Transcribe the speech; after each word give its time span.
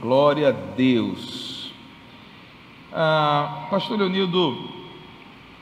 Glória 0.00 0.48
a 0.48 0.50
Deus. 0.50 1.72
Ah, 2.90 3.66
pastor 3.70 3.98
Leonildo, 3.98 4.70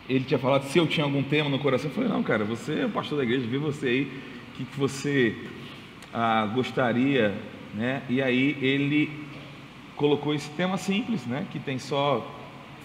ele 0.09 0.25
tinha 0.25 0.39
falado 0.39 0.63
se 0.63 0.79
eu 0.79 0.87
tinha 0.87 1.05
algum 1.05 1.25
tema 1.25 1.51
no 1.51 1.59
coração. 1.59 1.91
Eu 1.91 1.95
falei, 1.95 2.09
não, 2.09 2.23
cara, 2.23 2.45
você 2.45 2.81
é 2.81 2.87
o 2.87 2.91
pastor 2.91 3.19
da 3.19 3.25
igreja, 3.25 3.47
vi 3.47 3.59
você 3.59 3.89
aí, 3.89 4.03
o 4.03 4.57
que, 4.57 4.65
que 4.65 4.79
você 4.79 5.37
ah, 6.15 6.49
gostaria, 6.55 7.35
né? 7.75 8.03
E 8.09 8.23
aí 8.23 8.57
ele 8.63 9.11
colocou 9.97 10.33
esse 10.33 10.49
tema 10.51 10.77
simples, 10.77 11.27
né? 11.27 11.45
Que 11.51 11.59
tem 11.59 11.79
só 11.81 12.25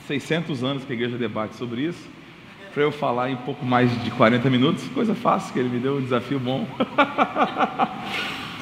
600 0.08 0.64
anos 0.64 0.84
que 0.84 0.92
a 0.92 0.96
igreja 0.96 1.18
debate 1.18 1.56
sobre 1.56 1.82
isso. 1.82 2.10
Para 2.74 2.82
eu 2.82 2.92
falar 2.92 3.30
em 3.30 3.36
pouco 3.36 3.64
mais 3.64 4.04
de 4.04 4.10
40 4.10 4.50
minutos, 4.50 4.88
coisa 4.88 5.14
fácil, 5.14 5.54
que 5.54 5.60
ele 5.60 5.70
me 5.70 5.80
deu 5.80 5.98
um 5.98 6.02
desafio 6.02 6.40
bom. 6.40 6.66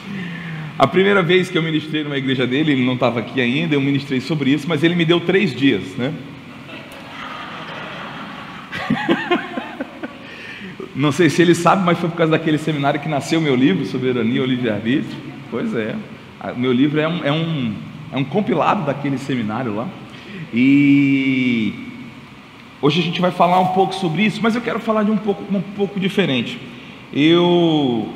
A 0.77 0.87
primeira 0.87 1.21
vez 1.21 1.49
que 1.49 1.57
eu 1.57 1.61
ministrei 1.61 2.03
numa 2.03 2.17
igreja 2.17 2.47
dele, 2.47 2.71
ele 2.71 2.85
não 2.85 2.93
estava 2.95 3.19
aqui 3.19 3.39
ainda, 3.39 3.75
eu 3.75 3.81
ministrei 3.81 4.19
sobre 4.19 4.51
isso, 4.51 4.67
mas 4.67 4.83
ele 4.83 4.95
me 4.95 5.05
deu 5.05 5.19
três 5.19 5.55
dias, 5.55 5.95
né? 5.97 6.13
Não 10.95 11.11
sei 11.11 11.29
se 11.29 11.41
ele 11.41 11.55
sabe, 11.55 11.83
mas 11.85 11.97
foi 11.97 12.09
por 12.09 12.17
causa 12.17 12.31
daquele 12.31 12.57
seminário 12.57 12.99
que 12.99 13.07
nasceu 13.07 13.39
meu 13.39 13.55
livro, 13.55 13.85
Soberania 13.85 14.43
e 14.43 14.45
Livre-Arbítrio. 14.45 15.15
Pois 15.49 15.73
é, 15.73 15.95
meu 16.57 16.71
livro 16.71 16.99
é 16.99 17.07
um, 17.07 17.23
é, 17.23 17.31
um, 17.31 17.73
é 18.11 18.17
um 18.17 18.23
compilado 18.23 18.85
daquele 18.85 19.17
seminário 19.17 19.75
lá. 19.75 19.87
E 20.53 21.73
hoje 22.81 22.99
a 22.99 23.03
gente 23.03 23.21
vai 23.21 23.31
falar 23.31 23.59
um 23.59 23.67
pouco 23.67 23.95
sobre 23.95 24.23
isso, 24.23 24.41
mas 24.43 24.55
eu 24.55 24.61
quero 24.61 24.79
falar 24.79 25.03
de 25.03 25.11
um 25.11 25.17
pouco, 25.17 25.43
um 25.55 25.61
pouco 25.61 25.99
diferente. 25.99 26.59
Eu 27.13 28.13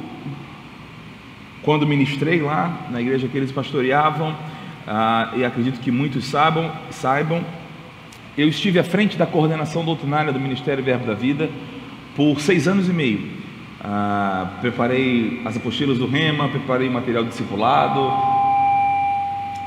quando 1.65 1.87
ministrei 1.87 2.41
lá 2.41 2.85
na 2.91 3.01
igreja 3.01 3.27
que 3.27 3.35
eles 3.35 3.51
pastoreavam, 3.51 4.35
ah, 4.87 5.31
e 5.35 5.43
acredito 5.43 5.79
que 5.79 5.89
muitos 5.89 6.25
saibam, 6.25 6.71
saibam, 6.91 7.43
eu 8.37 8.47
estive 8.47 8.77
à 8.77 8.83
frente 8.83 9.17
da 9.17 9.25
coordenação 9.25 9.83
doutrinária 9.83 10.31
do 10.31 10.39
Ministério 10.39 10.83
Verbo 10.83 11.07
da 11.07 11.15
Vida 11.15 11.49
por 12.15 12.39
seis 12.39 12.67
anos 12.67 12.87
e 12.87 12.93
meio. 12.93 13.27
Ah, 13.83 14.57
preparei 14.61 15.41
as 15.43 15.57
apostilas 15.57 15.97
do 15.97 16.05
Rema, 16.05 16.47
preparei 16.49 16.87
material 16.87 17.23
discipulado, 17.23 18.13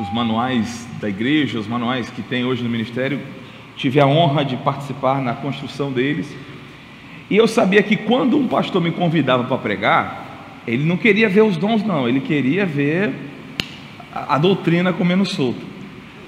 os 0.01 0.13
manuais 0.13 0.89
da 1.01 1.09
igreja, 1.09 1.59
os 1.59 1.67
manuais 1.67 2.09
que 2.11 2.23
tem 2.23 2.45
hoje 2.45 2.63
no 2.63 2.71
ministério. 2.71 3.21
Tive 3.75 3.99
a 3.99 4.07
honra 4.07 4.45
de 4.45 4.57
participar 4.57 5.21
na 5.21 5.35
construção 5.35 5.91
deles. 5.91 6.33
E 7.29 7.37
eu 7.37 7.49
sabia 7.49 7.83
que 7.83 7.97
quando 7.97 8.39
um 8.39 8.47
pastor 8.47 8.81
me 8.81 8.93
convidava 8.93 9.45
para 9.45 9.59
pregar, 9.59 10.28
ele 10.75 10.85
não 10.85 10.97
queria 10.97 11.29
ver 11.29 11.43
os 11.43 11.57
dons, 11.57 11.83
não, 11.83 12.09
ele 12.09 12.21
queria 12.21 12.67
ver 12.67 13.13
a, 14.13 14.35
a 14.35 14.39
doutrina 14.39 14.93
comendo 14.93 15.25
solto. 15.25 15.61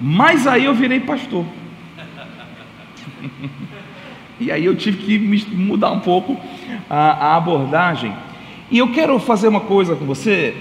Mas 0.01 0.47
aí 0.47 0.65
eu 0.65 0.75
virei 0.75 1.01
pastor. 1.01 1.45
e 4.41 4.51
aí 4.51 4.65
eu 4.65 4.75
tive 4.75 4.99
que 4.99 5.19
mudar 5.55 5.91
um 5.91 6.01
pouco 6.01 6.39
a, 6.89 7.33
a 7.33 7.37
abordagem. 7.37 8.13
E 8.71 8.79
eu 8.79 8.93
quero 8.93 9.19
fazer 9.19 9.49
uma 9.49 9.61
coisa 9.61 9.95
com 9.95 10.05
você. 10.07 10.55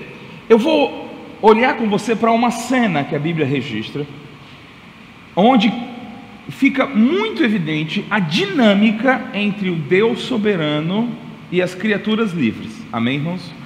Eu 0.50 0.58
vou 0.58 1.10
olhar 1.42 1.78
com 1.78 1.88
você 1.88 2.16
para 2.16 2.32
uma 2.32 2.52
cena 2.52 3.04
que 3.04 3.16
a 3.16 3.20
Bíblia 3.20 3.46
registra, 3.46 4.06
onde 5.36 5.72
fica 6.50 6.86
muito 6.86 7.44
evidente 7.44 8.04
a 8.10 8.20
dinâmica 8.20 9.30
entre 9.34 9.70
o 9.70 9.76
Deus 9.76 10.22
soberano 10.22 11.10
e 11.52 11.62
as 11.62 11.74
criaturas 11.74 12.34
livres. 12.34 12.72
Amém, 12.92 13.16
irmãos? 13.16 13.59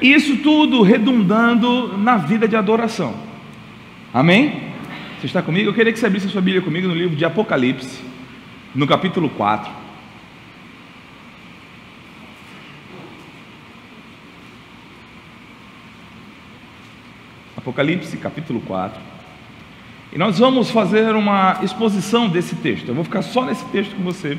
Isso 0.00 0.38
tudo 0.38 0.82
redundando 0.82 1.96
na 1.98 2.16
vida 2.16 2.46
de 2.46 2.56
adoração. 2.56 3.14
Amém? 4.12 4.72
Você 5.18 5.26
está 5.26 5.42
comigo? 5.42 5.70
Eu 5.70 5.74
queria 5.74 5.92
que 5.92 5.98
você 5.98 6.06
abrisse 6.06 6.26
a 6.26 6.30
sua 6.30 6.40
Bíblia 6.40 6.62
comigo 6.62 6.86
no 6.86 6.94
livro 6.94 7.16
de 7.16 7.24
Apocalipse, 7.24 8.02
no 8.74 8.86
capítulo 8.86 9.30
4. 9.30 9.70
Apocalipse, 17.56 18.16
capítulo 18.18 18.60
4. 18.60 19.00
E 20.12 20.18
nós 20.18 20.38
vamos 20.38 20.70
fazer 20.70 21.14
uma 21.16 21.58
exposição 21.62 22.28
desse 22.28 22.54
texto. 22.56 22.88
Eu 22.88 22.94
vou 22.94 23.02
ficar 23.02 23.22
só 23.22 23.44
nesse 23.44 23.64
texto 23.66 23.96
com 23.96 24.02
você, 24.02 24.38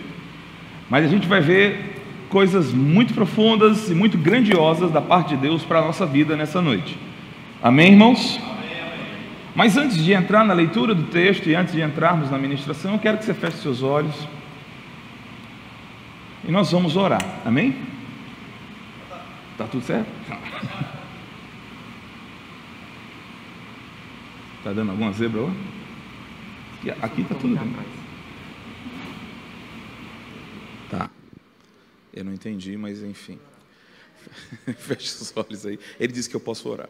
mas 0.90 1.06
a 1.06 1.08
gente 1.08 1.28
vai 1.28 1.42
ver 1.42 1.97
coisas 2.30 2.74
muito 2.74 3.14
profundas 3.14 3.90
e 3.90 3.96
muito 3.96 4.18
grandiosas 4.18 4.92
da 4.92 5.02
parte 5.02 5.36
de 5.36 5.38
Deus 5.38 5.64
para 5.64 5.80
a 5.80 5.82
nossa 5.82 6.06
vida 6.06 6.36
nessa 6.36 6.62
noite. 6.62 6.98
Amém, 7.62 7.92
irmãos? 7.92 8.40
Mas 9.56 9.76
antes 9.76 9.98
de 9.98 10.14
entrar 10.14 10.46
na 10.46 10.54
leitura 10.54 10.94
do 10.94 11.04
texto 11.04 11.50
e 11.50 11.56
antes 11.56 11.74
de 11.74 11.82
entrarmos 11.82 12.30
na 12.30 12.38
ministração, 12.38 12.94
eu 12.94 13.00
quero 13.00 13.18
que 13.18 13.26
você 13.26 13.34
feche 13.34 13.58
seus 13.58 13.82
olhos 13.82 14.16
e 16.48 16.52
nós 16.52 16.72
vamos 16.72 16.96
orar. 16.96 17.24
Amém? 17.46 17.76
Tá 19.58 19.66
tudo 19.66 19.84
certo? 19.84 20.08
Tá 24.64 24.74
dando 24.74 24.92
alguma 24.92 25.14
zebra? 25.14 25.48
Aqui 27.02 27.22
está 27.22 27.36
tudo 27.36 27.56
bem. 27.56 27.97
Eu 32.18 32.24
não 32.24 32.34
entendi, 32.34 32.76
mas 32.76 33.04
enfim. 33.04 33.38
Feche 34.78 35.22
os 35.22 35.34
olhos 35.36 35.66
aí. 35.66 35.80
Ele 36.00 36.12
disse 36.12 36.28
que 36.28 36.36
eu 36.36 36.40
posso 36.40 36.68
orar. 36.68 36.90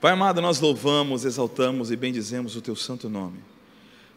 Pai 0.00 0.12
amado, 0.12 0.40
nós 0.40 0.60
louvamos, 0.60 1.24
exaltamos 1.24 1.90
e 1.90 1.96
bendizemos 1.96 2.54
o 2.54 2.60
teu 2.60 2.76
santo 2.76 3.08
nome. 3.08 3.38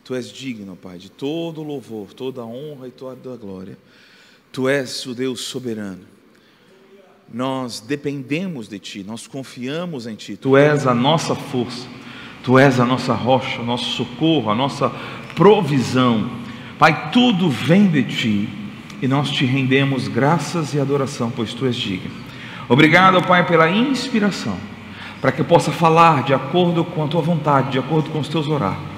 Tu 0.04 0.14
és 0.14 0.32
digno, 0.32 0.76
Pai, 0.76 0.98
de 0.98 1.09
todo 1.09 1.64
louvor, 1.64 2.14
toda 2.14 2.46
honra 2.46 2.88
e 2.88 2.92
toda 2.92 3.36
glória. 3.36 3.78
Tu 4.52 4.70
és 4.70 5.06
o 5.08 5.16
Deus 5.16 5.42
soberano. 5.42 6.06
Nós 7.34 7.80
dependemos 7.80 8.68
de 8.68 8.78
Ti, 8.78 9.03
nós 9.03 9.26
confiamos 9.26 10.06
em 10.06 10.16
Ti. 10.16 10.38
Tu 10.38 10.56
és 10.56 10.86
a 10.86 10.94
nossa 10.94 11.34
força, 11.34 11.88
Tu 12.44 12.59
és 12.59 12.80
a 12.80 12.86
nossa 12.86 13.14
rocha, 13.14 13.62
o 13.62 13.66
nosso 13.66 13.92
socorro, 13.92 14.52
a 14.52 14.56
nossa 14.56 14.92
provisão. 15.36 16.30
Pai, 16.78 17.12
tudo 17.12 17.50
vem 17.50 17.88
de 17.88 18.03
Ti 18.03 18.60
e 19.01 19.07
nós 19.07 19.29
te 19.29 19.45
rendemos 19.45 20.07
graças 20.07 20.73
e 20.73 20.79
adoração, 20.79 21.31
pois 21.35 21.53
tu 21.53 21.66
és 21.66 21.75
digno. 21.75 22.12
Obrigado, 22.69 23.22
Pai, 23.23 23.45
pela 23.45 23.69
inspiração, 23.69 24.56
para 25.19 25.31
que 25.31 25.41
eu 25.41 25.45
possa 25.45 25.72
falar 25.72 26.23
de 26.23 26.34
acordo 26.34 26.84
com 26.84 27.03
a 27.03 27.07
tua 27.07 27.22
vontade, 27.22 27.72
de 27.72 27.79
acordo 27.79 28.09
com 28.11 28.19
os 28.19 28.28
teus 28.28 28.47
oráculos. 28.47 28.91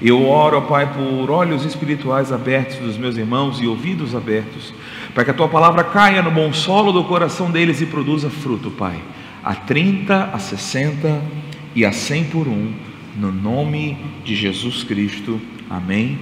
Eu 0.00 0.28
oro, 0.28 0.60
Pai, 0.62 0.92
por 0.92 1.30
olhos 1.30 1.64
espirituais 1.64 2.32
abertos 2.32 2.78
dos 2.78 2.98
meus 2.98 3.16
irmãos 3.16 3.60
e 3.60 3.68
ouvidos 3.68 4.16
abertos, 4.16 4.74
para 5.14 5.24
que 5.24 5.30
a 5.30 5.34
tua 5.34 5.48
palavra 5.48 5.84
caia 5.84 6.20
no 6.20 6.30
bom 6.30 6.52
solo 6.52 6.90
do 6.90 7.04
coração 7.04 7.50
deles 7.50 7.80
e 7.80 7.86
produza 7.86 8.28
fruto, 8.28 8.70
Pai, 8.70 9.00
a 9.44 9.54
30, 9.54 10.30
a 10.32 10.38
60 10.40 11.22
e 11.74 11.84
a 11.84 11.92
100 11.92 12.24
por 12.24 12.48
um, 12.48 12.72
no 13.16 13.30
nome 13.30 13.96
de 14.24 14.34
Jesus 14.34 14.82
Cristo. 14.82 15.40
Amém 15.70 16.18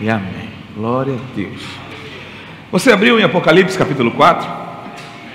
e 0.00 0.10
amém. 0.10 0.48
Glória 0.76 1.14
a 1.14 1.36
Deus. 1.36 1.83
Você 2.74 2.90
abriu 2.90 3.20
em 3.20 3.22
Apocalipse 3.22 3.78
capítulo 3.78 4.10
4? 4.10 4.50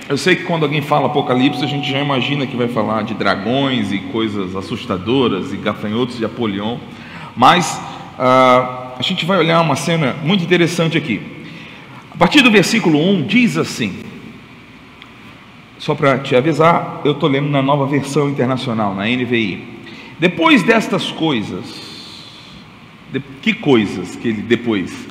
Eu 0.10 0.18
sei 0.18 0.36
que 0.36 0.44
quando 0.44 0.64
alguém 0.64 0.82
fala 0.82 1.06
Apocalipse, 1.06 1.64
a 1.64 1.68
gente 1.68 1.90
já 1.90 1.98
imagina 1.98 2.46
que 2.46 2.58
vai 2.58 2.68
falar 2.68 3.02
de 3.04 3.14
dragões 3.14 3.94
e 3.94 4.00
coisas 4.00 4.58
assustadoras 4.58 5.54
e 5.54 5.56
gafanhotos 5.56 6.18
de 6.18 6.26
Apolion, 6.26 6.78
mas 7.38 7.80
ah, 8.18 8.92
a 9.00 9.02
gente 9.02 9.26
vai 9.26 9.38
olhar 9.38 9.62
uma 9.62 9.78
cena 9.78 10.18
muito 10.22 10.44
interessante 10.44 10.98
aqui. 10.98 11.22
A 12.12 12.18
partir 12.18 12.42
do 12.42 12.52
versículo 12.52 13.00
1 13.00 13.22
diz 13.22 13.56
assim: 13.56 14.00
só 15.78 15.96
para 15.96 16.18
te 16.20 16.36
avisar, 16.36 17.00
eu 17.06 17.14
estou 17.14 17.30
lendo 17.30 17.48
na 17.48 17.62
nova 17.62 17.86
versão 17.86 18.30
internacional, 18.30 18.94
na 18.94 19.06
NVI. 19.06 19.64
Depois 20.20 20.62
destas 20.62 21.10
coisas, 21.10 21.64
de, 23.14 23.22
que 23.42 23.54
coisas 23.54 24.18
que 24.18 24.28
ele 24.28 24.42
depois? 24.42 25.08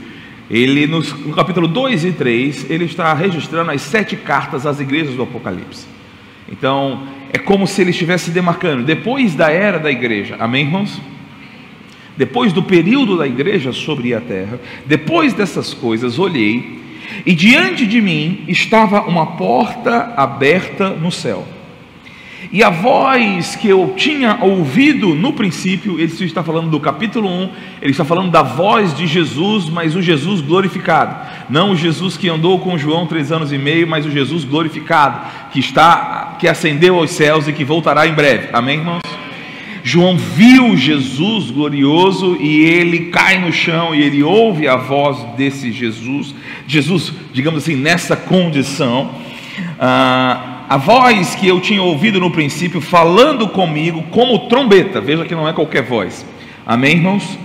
Ele, 0.50 0.86
nos, 0.86 1.12
no 1.12 1.34
capítulo 1.34 1.68
2 1.68 2.04
e 2.06 2.12
3, 2.12 2.70
ele 2.70 2.86
está 2.86 3.12
registrando 3.12 3.70
as 3.70 3.82
sete 3.82 4.16
cartas 4.16 4.64
às 4.64 4.80
igrejas 4.80 5.14
do 5.14 5.22
Apocalipse. 5.22 5.86
Então, 6.50 7.06
é 7.32 7.38
como 7.38 7.66
se 7.66 7.82
ele 7.82 7.90
estivesse 7.90 8.30
demarcando, 8.30 8.82
depois 8.82 9.34
da 9.34 9.50
era 9.50 9.78
da 9.78 9.90
igreja, 9.90 10.36
amém, 10.38 10.64
irmãos? 10.64 11.00
Depois 12.16 12.52
do 12.52 12.62
período 12.62 13.18
da 13.18 13.26
igreja 13.26 13.72
sobre 13.72 14.14
a 14.14 14.20
terra, 14.20 14.58
depois 14.86 15.34
dessas 15.34 15.74
coisas, 15.74 16.18
olhei, 16.18 16.80
e 17.24 17.34
diante 17.34 17.86
de 17.86 18.00
mim 18.00 18.44
estava 18.48 19.02
uma 19.02 19.36
porta 19.36 20.14
aberta 20.16 20.90
no 20.90 21.12
céu. 21.12 21.46
E 22.50 22.62
a 22.62 22.70
voz 22.70 23.56
que 23.56 23.69
eu 23.69 23.93
tinha 23.96 24.38
ouvido 24.40 25.14
no 25.14 25.32
princípio, 25.32 26.00
ele 26.00 26.12
está 26.25 26.43
falando 26.43 26.70
do 26.70 26.81
capítulo 26.81 27.29
1, 27.29 27.50
ele 27.82 27.90
está 27.90 28.05
falando 28.05 28.31
da 28.31 28.43
voz 28.43 28.96
de 28.96 29.06
Jesus, 29.06 29.69
mas 29.69 29.94
o 29.94 30.00
Jesus 30.00 30.40
glorificado. 30.40 31.14
Não 31.50 31.73
o 31.73 31.76
Jesus 31.76 32.17
que 32.17 32.29
andou 32.29 32.58
com 32.61 32.79
João 32.79 33.06
três 33.06 33.31
anos 33.31 33.52
e 33.52 33.58
meio, 33.58 33.87
mas 33.87 34.06
o 34.06 34.11
Jesus 34.11 34.44
glorificado, 34.44 35.20
que 35.52 35.61
está, 35.61 36.37
que 36.38 36.49
ascendeu 36.49 36.96
aos 36.96 37.11
céus 37.11 37.49
e 37.49 37.52
que 37.52 37.64
voltará 37.64 38.06
em 38.06 38.14
breve. 38.14 38.49
Amém, 38.52 38.79
irmãos? 38.79 39.02
João 39.82 40.17
viu 40.17 40.76
Jesus 40.76 41.50
glorioso 41.50 42.37
e 42.40 42.61
ele 42.61 43.06
cai 43.06 43.38
no 43.38 43.52
chão 43.52 43.94
e 43.94 44.02
ele 44.02 44.23
ouve 44.23 44.69
a 44.69 44.76
voz 44.76 45.19
desse 45.37 45.73
Jesus, 45.73 46.35
Jesus, 46.67 47.12
digamos 47.32 47.62
assim, 47.62 47.75
nessa 47.75 48.17
condição. 48.17 49.11
Ah, 49.79 50.57
a 50.68 50.76
voz 50.76 51.34
que 51.34 51.48
eu 51.48 51.60
tinha 51.60 51.82
ouvido 51.82 52.20
no 52.20 52.30
princípio 52.30 52.80
falando 52.80 53.48
comigo 53.48 54.02
como 54.10 54.48
trombeta, 54.48 55.00
veja 55.00 55.24
que 55.24 55.34
não 55.34 55.48
é 55.48 55.52
qualquer 55.52 55.82
voz, 55.82 56.26
amém, 56.66 56.96
irmãos? 56.96 57.38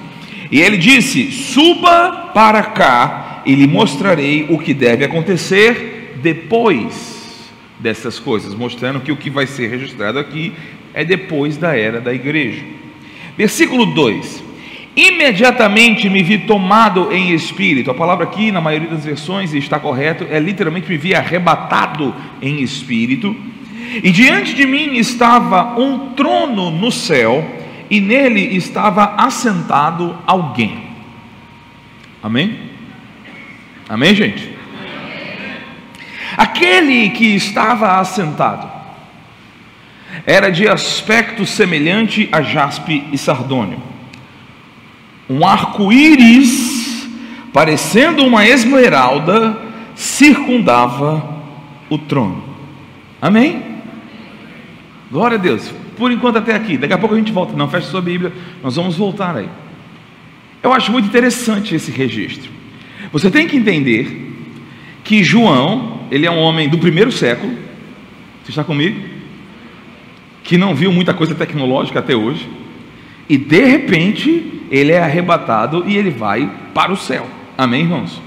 E 0.51 0.59
ele 0.59 0.77
disse: 0.77 1.31
Suba 1.31 2.31
para 2.33 2.61
cá 2.63 3.41
e 3.45 3.55
lhe 3.55 3.65
mostrarei 3.65 4.45
o 4.49 4.59
que 4.59 4.73
deve 4.73 5.05
acontecer 5.05 6.19
depois 6.21 7.51
dessas 7.79 8.19
coisas, 8.19 8.53
mostrando 8.53 8.99
que 8.99 9.11
o 9.11 9.17
que 9.17 9.29
vai 9.29 9.47
ser 9.47 9.67
registrado 9.67 10.19
aqui 10.19 10.53
é 10.93 11.03
depois 11.05 11.57
da 11.57 11.77
era 11.77 12.01
da 12.01 12.13
igreja. 12.13 12.61
Versículo 13.37 13.85
2: 13.85 14.42
Imediatamente 14.95 16.07
me 16.07 16.21
vi 16.21 16.39
tomado 16.39 17.11
em 17.11 17.31
espírito. 17.31 17.89
A 17.89 17.95
palavra 17.95 18.25
aqui, 18.25 18.51
na 18.51 18.61
maioria 18.61 18.89
das 18.89 19.03
versões, 19.03 19.53
está 19.53 19.79
correto, 19.79 20.27
é 20.29 20.39
literalmente 20.39 20.87
me 20.87 20.97
vi 20.97 21.15
arrebatado 21.15 22.13
em 22.41 22.61
espírito. 22.61 23.35
E 24.03 24.11
diante 24.11 24.53
de 24.53 24.67
mim 24.67 24.95
estava 24.95 25.79
um 25.79 26.13
trono 26.13 26.69
no 26.69 26.91
céu, 26.91 27.43
e 27.89 27.99
nele 27.99 28.55
estava 28.55 29.15
assentado 29.17 30.15
alguém. 30.27 30.83
Amém? 32.21 32.57
Amém, 33.89 34.13
gente? 34.13 34.53
Aquele 36.37 37.09
que 37.09 37.35
estava 37.35 37.99
assentado 37.99 38.71
era 40.25 40.51
de 40.51 40.67
aspecto 40.67 41.45
semelhante 41.45 42.29
a 42.31 42.41
jaspe 42.41 43.03
e 43.11 43.17
sardônio 43.17 43.92
um 45.33 45.45
arco-íris, 45.45 47.07
parecendo 47.51 48.23
uma 48.23 48.45
esmeralda, 48.45 49.57
circundava 49.95 51.41
o 51.89 51.97
trono. 51.97 52.43
Amém? 53.19 53.63
Glória 55.11 55.37
a 55.37 55.41
Deus. 55.41 55.73
Por 55.97 56.11
enquanto 56.11 56.37
até 56.37 56.53
aqui. 56.53 56.77
Daqui 56.77 56.93
a 56.93 56.97
pouco 56.97 57.15
a 57.15 57.17
gente 57.17 57.31
volta. 57.31 57.55
Não 57.55 57.67
feche 57.67 57.87
sua 57.87 58.01
Bíblia. 58.01 58.31
Nós 58.61 58.75
vamos 58.75 58.95
voltar 58.95 59.35
aí. 59.35 59.49
Eu 60.61 60.71
acho 60.71 60.91
muito 60.91 61.07
interessante 61.07 61.73
esse 61.73 61.91
registro. 61.91 62.51
Você 63.11 63.29
tem 63.31 63.47
que 63.47 63.57
entender 63.57 64.31
que 65.03 65.23
João, 65.23 66.01
ele 66.11 66.25
é 66.25 66.31
um 66.31 66.39
homem 66.39 66.69
do 66.69 66.77
primeiro 66.77 67.11
século. 67.11 67.53
Você 68.43 68.51
está 68.51 68.63
comigo? 68.63 68.99
Que 70.43 70.57
não 70.57 70.75
viu 70.75 70.91
muita 70.91 71.13
coisa 71.13 71.33
tecnológica 71.33 71.99
até 71.99 72.15
hoje. 72.15 72.47
E 73.29 73.37
de 73.37 73.63
repente, 73.65 74.62
ele 74.73 74.91
é 74.91 74.97
arrebatado 74.97 75.83
e 75.85 75.95
ele 75.95 76.09
vai 76.09 76.49
para 76.73 76.91
o 76.91 76.97
céu. 76.97 77.27
Amém, 77.55 77.81
irmãos? 77.81 78.19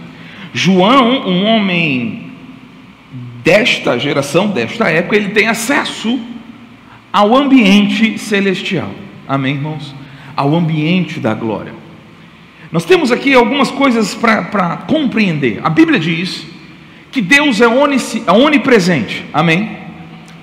João, 0.54 1.26
um 1.26 1.44
homem 1.44 2.31
desta 3.43 3.98
geração, 3.98 4.46
desta 4.46 4.88
época, 4.88 5.16
ele 5.16 5.31
tem 5.31 5.48
acesso 5.48 6.20
ao 7.12 7.37
ambiente 7.37 8.16
celestial. 8.16 8.90
Amém, 9.26 9.56
irmãos? 9.56 9.93
Ao 10.37 10.54
ambiente 10.54 11.19
da 11.19 11.34
glória. 11.34 11.75
Nós 12.70 12.84
temos 12.84 13.10
aqui 13.10 13.34
algumas 13.34 13.72
coisas 13.72 14.14
para 14.14 14.84
compreender. 14.87 15.58
A 15.64 15.69
Bíblia 15.69 15.98
diz 15.98 16.46
que 17.10 17.20
Deus 17.20 17.60
é, 17.60 17.64
é 17.64 18.32
onipresente. 18.32 19.25
Amém? 19.32 19.78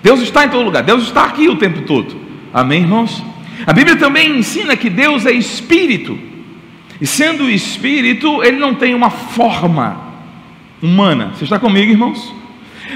Deus 0.02 0.20
está 0.20 0.44
em 0.44 0.50
todo 0.50 0.66
lugar. 0.66 0.84
Deus 0.84 1.04
está 1.04 1.24
aqui 1.24 1.48
o 1.48 1.56
tempo 1.56 1.84
todo. 1.84 2.14
Amém, 2.54 2.82
irmãos? 2.82 3.24
A 3.66 3.74
Bíblia 3.74 3.96
também 3.96 4.38
ensina 4.38 4.76
que 4.76 4.90
Deus 4.90 5.26
é 5.26 5.32
espírito, 5.32 6.18
e 7.00 7.06
sendo 7.06 7.50
espírito, 7.50 8.44
ele 8.44 8.58
não 8.58 8.76
tem 8.76 8.94
uma 8.94 9.10
forma 9.10 9.98
humana. 10.82 11.32
Você 11.36 11.44
está 11.44 11.60
comigo, 11.60 11.92
irmãos? 11.92 12.34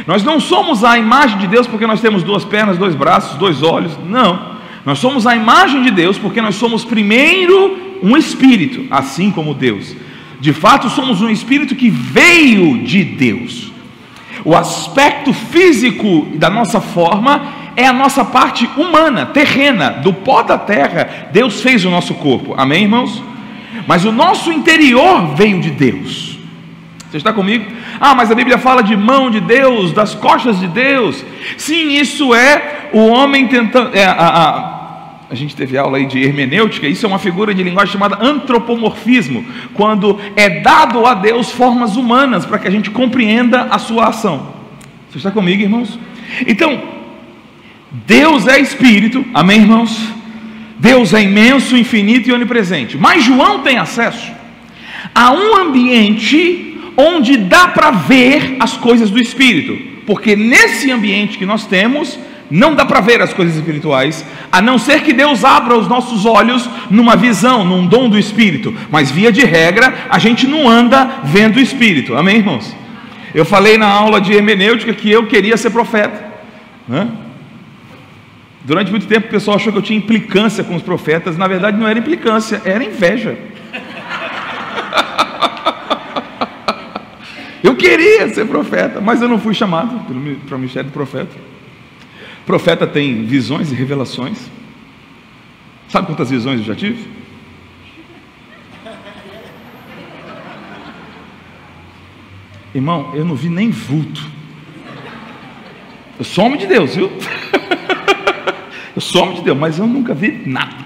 Nós 0.05 0.23
não 0.23 0.39
somos 0.39 0.83
a 0.83 0.97
imagem 0.97 1.37
de 1.39 1.47
Deus 1.47 1.67
porque 1.67 1.87
nós 1.87 2.01
temos 2.01 2.23
duas 2.23 2.45
pernas, 2.45 2.77
dois 2.77 2.95
braços, 2.95 3.37
dois 3.37 3.63
olhos. 3.63 3.97
Não. 4.07 4.57
Nós 4.85 4.99
somos 4.99 5.25
a 5.27 5.35
imagem 5.35 5.81
de 5.83 5.91
Deus 5.91 6.17
porque 6.17 6.41
nós 6.41 6.55
somos 6.55 6.85
primeiro 6.85 7.99
um 8.01 8.15
espírito, 8.15 8.85
assim 8.91 9.31
como 9.31 9.53
Deus. 9.53 9.95
De 10.39 10.53
fato, 10.53 10.89
somos 10.89 11.21
um 11.21 11.29
espírito 11.29 11.75
que 11.75 11.89
veio 11.89 12.83
de 12.83 13.03
Deus. 13.03 13.71
O 14.45 14.55
aspecto 14.55 15.33
físico 15.33 16.27
da 16.35 16.49
nossa 16.49 16.79
forma 16.79 17.66
é 17.77 17.85
a 17.85 17.93
nossa 17.93 18.25
parte 18.25 18.67
humana, 18.75 19.27
terrena, 19.27 19.91
do 19.91 20.11
pó 20.11 20.41
da 20.41 20.57
terra. 20.57 21.29
Deus 21.31 21.61
fez 21.61 21.85
o 21.85 21.91
nosso 21.91 22.15
corpo, 22.15 22.55
amém, 22.57 22.83
irmãos? 22.83 23.23
Mas 23.85 24.03
o 24.03 24.11
nosso 24.11 24.51
interior 24.51 25.35
veio 25.35 25.61
de 25.61 25.69
Deus. 25.69 26.39
Você 27.07 27.17
está 27.17 27.31
comigo? 27.31 27.71
Ah, 28.01 28.15
mas 28.15 28.31
a 28.31 28.35
Bíblia 28.35 28.57
fala 28.57 28.81
de 28.81 28.97
mão 28.97 29.29
de 29.29 29.39
Deus, 29.39 29.93
das 29.93 30.15
costas 30.15 30.59
de 30.59 30.67
Deus. 30.67 31.23
Sim, 31.55 31.91
isso 31.91 32.33
é 32.33 32.89
o 32.91 33.05
homem 33.05 33.47
tentando. 33.47 33.95
É, 33.95 34.05
a, 34.05 34.11
a, 34.11 34.77
a 35.29 35.35
gente 35.35 35.55
teve 35.55 35.77
aula 35.77 35.99
aí 35.99 36.07
de 36.07 36.19
hermenêutica, 36.19 36.87
isso 36.87 37.05
é 37.05 37.09
uma 37.09 37.19
figura 37.19 37.53
de 37.53 37.61
linguagem 37.61 37.93
chamada 37.93 38.17
antropomorfismo, 38.25 39.45
quando 39.75 40.19
é 40.35 40.61
dado 40.61 41.05
a 41.05 41.13
Deus 41.13 41.51
formas 41.51 41.95
humanas 41.95 42.43
para 42.43 42.57
que 42.57 42.67
a 42.67 42.71
gente 42.71 42.89
compreenda 42.89 43.67
a 43.69 43.77
sua 43.77 44.07
ação. 44.07 44.47
Você 45.11 45.19
está 45.19 45.29
comigo, 45.29 45.61
irmãos? 45.61 45.99
Então, 46.45 46.96
Deus 47.91 48.47
é 48.47 48.59
espírito, 48.59 49.25
amém, 49.33 49.61
irmãos? 49.61 49.97
Deus 50.79 51.13
é 51.13 51.23
imenso, 51.23 51.75
infinito 51.75 52.29
e 52.29 52.33
onipresente. 52.33 52.97
Mas 52.97 53.23
João 53.23 53.59
tem 53.59 53.77
acesso 53.77 54.31
a 55.13 55.31
um 55.31 55.55
ambiente 55.55 56.77
onde 56.95 57.37
dá 57.37 57.67
para 57.69 57.91
ver 57.91 58.57
as 58.59 58.75
coisas 58.77 59.09
do 59.09 59.19
espírito, 59.19 59.77
porque 60.05 60.35
nesse 60.35 60.91
ambiente 60.91 61.37
que 61.37 61.45
nós 61.45 61.65
temos, 61.65 62.19
não 62.49 62.75
dá 62.75 62.85
para 62.85 63.01
ver 63.01 63.21
as 63.21 63.33
coisas 63.33 63.55
espirituais, 63.55 64.25
a 64.51 64.61
não 64.61 64.77
ser 64.77 65.01
que 65.01 65.13
Deus 65.13 65.43
abra 65.43 65.77
os 65.77 65.87
nossos 65.87 66.25
olhos 66.25 66.69
numa 66.89 67.15
visão, 67.15 67.63
num 67.65 67.85
dom 67.85 68.09
do 68.09 68.17
espírito. 68.17 68.73
Mas 68.89 69.11
via 69.11 69.31
de 69.31 69.43
regra, 69.43 69.93
a 70.09 70.17
gente 70.17 70.47
não 70.47 70.67
anda 70.67 71.21
vendo 71.23 71.57
o 71.57 71.61
espírito. 71.61 72.15
Amém, 72.15 72.37
irmãos? 72.37 72.75
Eu 73.33 73.43
falei 73.43 73.77
na 73.77 73.87
aula 73.87 74.21
de 74.21 74.33
hermenêutica 74.33 74.93
que 74.93 75.11
eu 75.11 75.27
queria 75.27 75.57
ser 75.57 75.69
profeta. 75.69 76.25
Né? 76.87 77.07
Durante 78.67 78.91
muito 78.91 79.07
tempo 79.07 79.27
o 79.27 79.29
pessoal 79.29 79.55
achou 79.55 79.71
que 79.71 79.79
eu 79.79 79.81
tinha 79.81 79.97
implicância 79.97 80.61
com 80.61 80.75
os 80.75 80.81
profetas, 80.81 81.37
na 81.37 81.47
verdade 81.47 81.77
não 81.77 81.87
era 81.87 81.97
implicância, 81.97 82.61
era 82.65 82.83
inveja. 82.83 83.37
Eu 87.63 87.77
queria 87.77 88.27
ser 88.33 88.45
profeta, 88.45 88.99
mas 88.99 89.21
eu 89.21 89.27
não 89.27 89.39
fui 89.39 89.53
chamado 89.53 89.99
para 90.45 90.55
o 90.55 90.59
ministério 90.59 90.89
do 90.89 90.93
profeta. 90.93 91.35
profeta 92.45 92.85
tem 92.85 93.25
visões 93.25 93.71
e 93.71 93.75
revelações. 93.75 94.37
Sabe 95.89 96.07
quantas 96.07 96.29
visões 96.29 96.59
eu 96.59 96.65
já 96.65 96.75
tive? 96.75 97.07
Irmão, 102.75 103.11
eu 103.15 103.25
não 103.25 103.35
vi 103.35 103.49
nem 103.49 103.71
vulto. 103.71 104.23
Eu 106.19 106.25
sou 106.25 106.45
homem 106.45 106.59
de 106.59 106.67
Deus, 106.67 106.95
viu? 106.95 107.11
Eu 108.97 109.01
sou 109.01 109.21
homem 109.21 109.35
de 109.35 109.43
Deus, 109.43 109.55
mas 109.55 109.77
eu 109.77 109.85
nunca 109.85 110.11
vi 110.15 110.41
nada. 110.47 110.83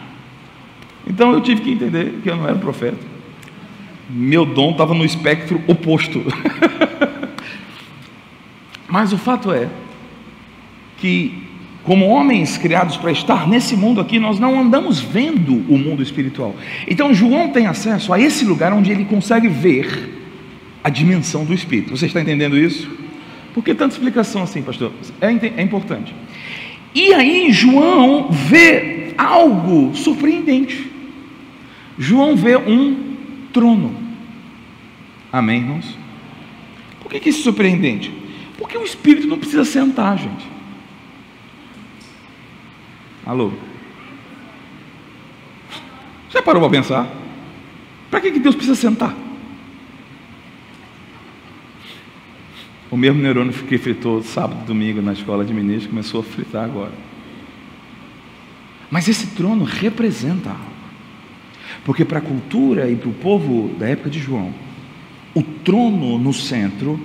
Então 1.07 1.31
eu 1.31 1.39
tive 1.39 1.61
que 1.61 1.71
entender 1.71 2.19
que 2.21 2.29
eu 2.29 2.35
não 2.35 2.43
era 2.43 2.57
profeta. 2.57 2.97
Meu 4.09 4.45
dom 4.45 4.71
estava 4.71 4.93
no 4.93 5.05
espectro 5.05 5.61
oposto. 5.65 6.21
mas 8.85 9.13
o 9.13 9.17
fato 9.17 9.53
é 9.53 9.69
que, 10.97 11.41
como 11.85 12.05
homens 12.05 12.57
criados 12.57 12.97
para 12.97 13.13
estar 13.13 13.47
nesse 13.47 13.77
mundo 13.77 14.01
aqui, 14.01 14.19
nós 14.19 14.37
não 14.37 14.59
andamos 14.59 14.99
vendo 14.99 15.63
o 15.73 15.77
mundo 15.77 16.03
espiritual. 16.03 16.53
Então 16.89 17.13
João 17.13 17.47
tem 17.51 17.65
acesso 17.65 18.11
a 18.11 18.19
esse 18.19 18.43
lugar 18.43 18.73
onde 18.73 18.91
ele 18.91 19.05
consegue 19.05 19.47
ver 19.47 20.19
a 20.83 20.89
dimensão 20.89 21.45
do 21.45 21.53
espírito. 21.53 21.95
Você 21.95 22.07
está 22.07 22.19
entendendo 22.19 22.57
isso? 22.57 22.91
Por 23.53 23.63
que 23.63 23.73
tanta 23.73 23.95
explicação 23.95 24.43
assim, 24.43 24.61
pastor? 24.61 24.91
É, 25.21 25.27
é 25.27 25.61
importante. 25.61 26.13
E 26.93 27.13
aí 27.13 27.51
João 27.51 28.29
vê 28.29 29.13
algo 29.17 29.95
surpreendente. 29.95 30.91
João 31.98 32.36
vê 32.36 32.57
um 32.57 33.15
trono. 33.53 33.95
Amém, 35.31 35.62
irmãos? 35.62 35.98
Por 37.01 37.12
que, 37.12 37.19
que 37.19 37.29
isso 37.29 37.41
é 37.41 37.43
surpreendente? 37.43 38.12
Porque 38.57 38.77
o 38.77 38.83
Espírito 38.83 39.27
não 39.27 39.38
precisa 39.38 39.63
sentar, 39.65 40.17
gente. 40.17 40.45
Alô? 43.25 43.51
Já 46.29 46.41
parou 46.41 46.62
para 46.62 46.71
pensar? 46.71 47.07
Para 48.10 48.21
que, 48.21 48.31
que 48.31 48.39
Deus 48.39 48.55
precisa 48.55 48.75
sentar? 48.75 49.15
O 52.91 52.98
mesmo 52.98 53.21
neurônio 53.21 53.53
que 53.53 53.77
fritou 53.77 54.21
sábado 54.21 54.65
domingo 54.65 55.01
na 55.01 55.13
escola 55.13 55.45
de 55.45 55.53
ministros 55.53 55.88
começou 55.88 56.19
a 56.19 56.24
fritar 56.24 56.65
agora. 56.65 56.91
Mas 58.91 59.07
esse 59.07 59.27
trono 59.27 59.63
representa 59.63 60.50
algo. 60.50 60.65
Porque 61.86 62.03
para 62.03 62.19
a 62.19 62.21
cultura 62.21 62.89
e 62.91 62.98
para 62.98 63.07
o 63.07 63.13
povo 63.13 63.74
da 63.79 63.88
época 63.88 64.10
de 64.10 64.19
João, 64.19 64.53
o 65.33 65.41
trono 65.41 66.17
no 66.17 66.33
centro 66.33 67.00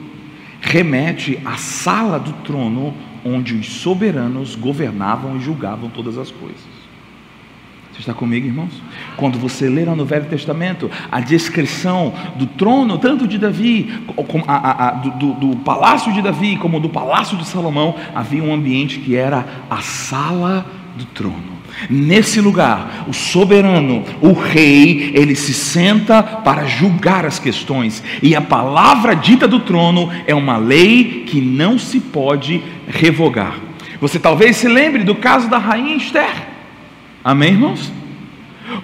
remete 0.60 1.38
à 1.44 1.56
sala 1.56 2.18
do 2.18 2.32
trono 2.42 2.92
onde 3.24 3.54
os 3.54 3.66
soberanos 3.66 4.56
governavam 4.56 5.36
e 5.36 5.40
julgavam 5.40 5.88
todas 5.88 6.18
as 6.18 6.32
coisas. 6.32 6.75
Você 7.96 8.02
está 8.02 8.12
comigo, 8.12 8.46
irmãos? 8.46 8.74
Quando 9.16 9.38
você 9.38 9.70
lê 9.70 9.82
lá 9.86 9.96
no 9.96 10.04
Velho 10.04 10.26
Testamento 10.26 10.90
a 11.10 11.18
descrição 11.18 12.12
do 12.36 12.46
trono, 12.46 12.98
tanto 12.98 13.26
de 13.26 13.38
Davi, 13.38 13.90
a, 14.46 14.54
a, 14.54 14.88
a, 14.88 14.90
do, 14.90 15.32
do 15.32 15.56
palácio 15.56 16.12
de 16.12 16.20
Davi, 16.20 16.58
como 16.58 16.78
do 16.78 16.90
palácio 16.90 17.38
de 17.38 17.46
Salomão, 17.46 17.94
havia 18.14 18.44
um 18.44 18.52
ambiente 18.52 18.98
que 18.98 19.16
era 19.16 19.46
a 19.70 19.78
sala 19.78 20.66
do 20.94 21.06
trono. 21.06 21.56
Nesse 21.88 22.38
lugar, 22.38 23.06
o 23.08 23.14
soberano, 23.14 24.04
o 24.20 24.34
rei, 24.34 25.12
ele 25.14 25.34
se 25.34 25.54
senta 25.54 26.22
para 26.22 26.66
julgar 26.66 27.24
as 27.24 27.38
questões, 27.38 28.04
e 28.22 28.36
a 28.36 28.42
palavra 28.42 29.16
dita 29.16 29.48
do 29.48 29.60
trono 29.60 30.10
é 30.26 30.34
uma 30.34 30.58
lei 30.58 31.24
que 31.26 31.40
não 31.40 31.78
se 31.78 31.98
pode 31.98 32.62
revogar. 32.86 33.58
Você 34.02 34.18
talvez 34.18 34.58
se 34.58 34.68
lembre 34.68 35.02
do 35.02 35.14
caso 35.14 35.48
da 35.48 35.56
rainha 35.56 35.96
Esther. 35.96 36.45
Amém, 37.26 37.54
irmãos? 37.54 37.92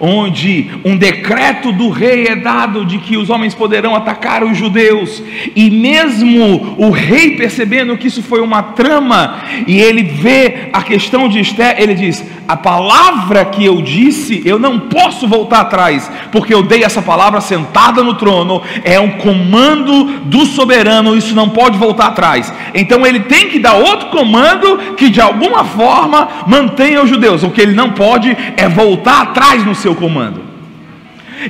onde 0.00 0.70
um 0.84 0.96
decreto 0.96 1.70
do 1.70 1.88
rei 1.88 2.26
é 2.26 2.37
dado 2.37 2.84
de 2.84 2.99
que 2.99 3.16
os 3.16 3.30
homens 3.30 3.54
poderão 3.54 3.94
atacar 3.94 4.42
os 4.42 4.56
judeus, 4.56 5.22
e 5.54 5.70
mesmo 5.70 6.76
o 6.78 6.90
rei 6.90 7.37
percebendo 7.37 7.96
que 7.96 8.08
isso 8.08 8.22
foi 8.22 8.40
uma 8.40 8.62
trama, 8.62 9.42
e 9.66 9.80
ele 9.80 10.02
vê 10.02 10.70
a 10.72 10.82
questão 10.82 11.28
de 11.28 11.40
Esther, 11.40 11.76
ele 11.78 11.94
diz: 11.94 12.25
A 12.46 12.56
palavra 12.56 13.44
que 13.44 13.64
eu 13.64 13.80
disse, 13.80 14.42
eu 14.44 14.58
não 14.58 14.78
posso 14.78 15.26
voltar 15.26 15.61
atrás, 15.61 16.11
porque 16.30 16.52
eu 16.52 16.62
dei 16.62 16.84
essa 16.84 17.00
palavra 17.00 17.40
sentada 17.40 18.02
no 18.02 18.14
trono, 18.14 18.62
é 18.84 18.99
um 19.00 19.12
comando 19.12 20.04
do 20.25 20.44
soberano, 20.44 21.16
isso 21.16 21.34
não 21.34 21.49
pode 21.49 21.78
voltar 21.78 22.08
atrás. 22.08 22.52
Então 22.75 23.06
ele 23.06 23.20
tem 23.20 23.49
que 23.49 23.58
dar 23.58 23.75
outro 23.75 24.08
comando 24.08 24.94
que 24.96 25.08
de 25.08 25.20
alguma 25.20 25.64
forma 25.64 26.28
mantenha 26.46 27.02
os 27.02 27.08
judeus, 27.08 27.42
o 27.42 27.50
que 27.50 27.61
ele 27.61 27.75
não 27.75 27.90
pode 27.90 28.37
é 28.56 28.68
voltar 28.68 29.22
atrás 29.22 29.64
no 29.64 29.75
seu 29.75 29.94
comando. 29.94 30.51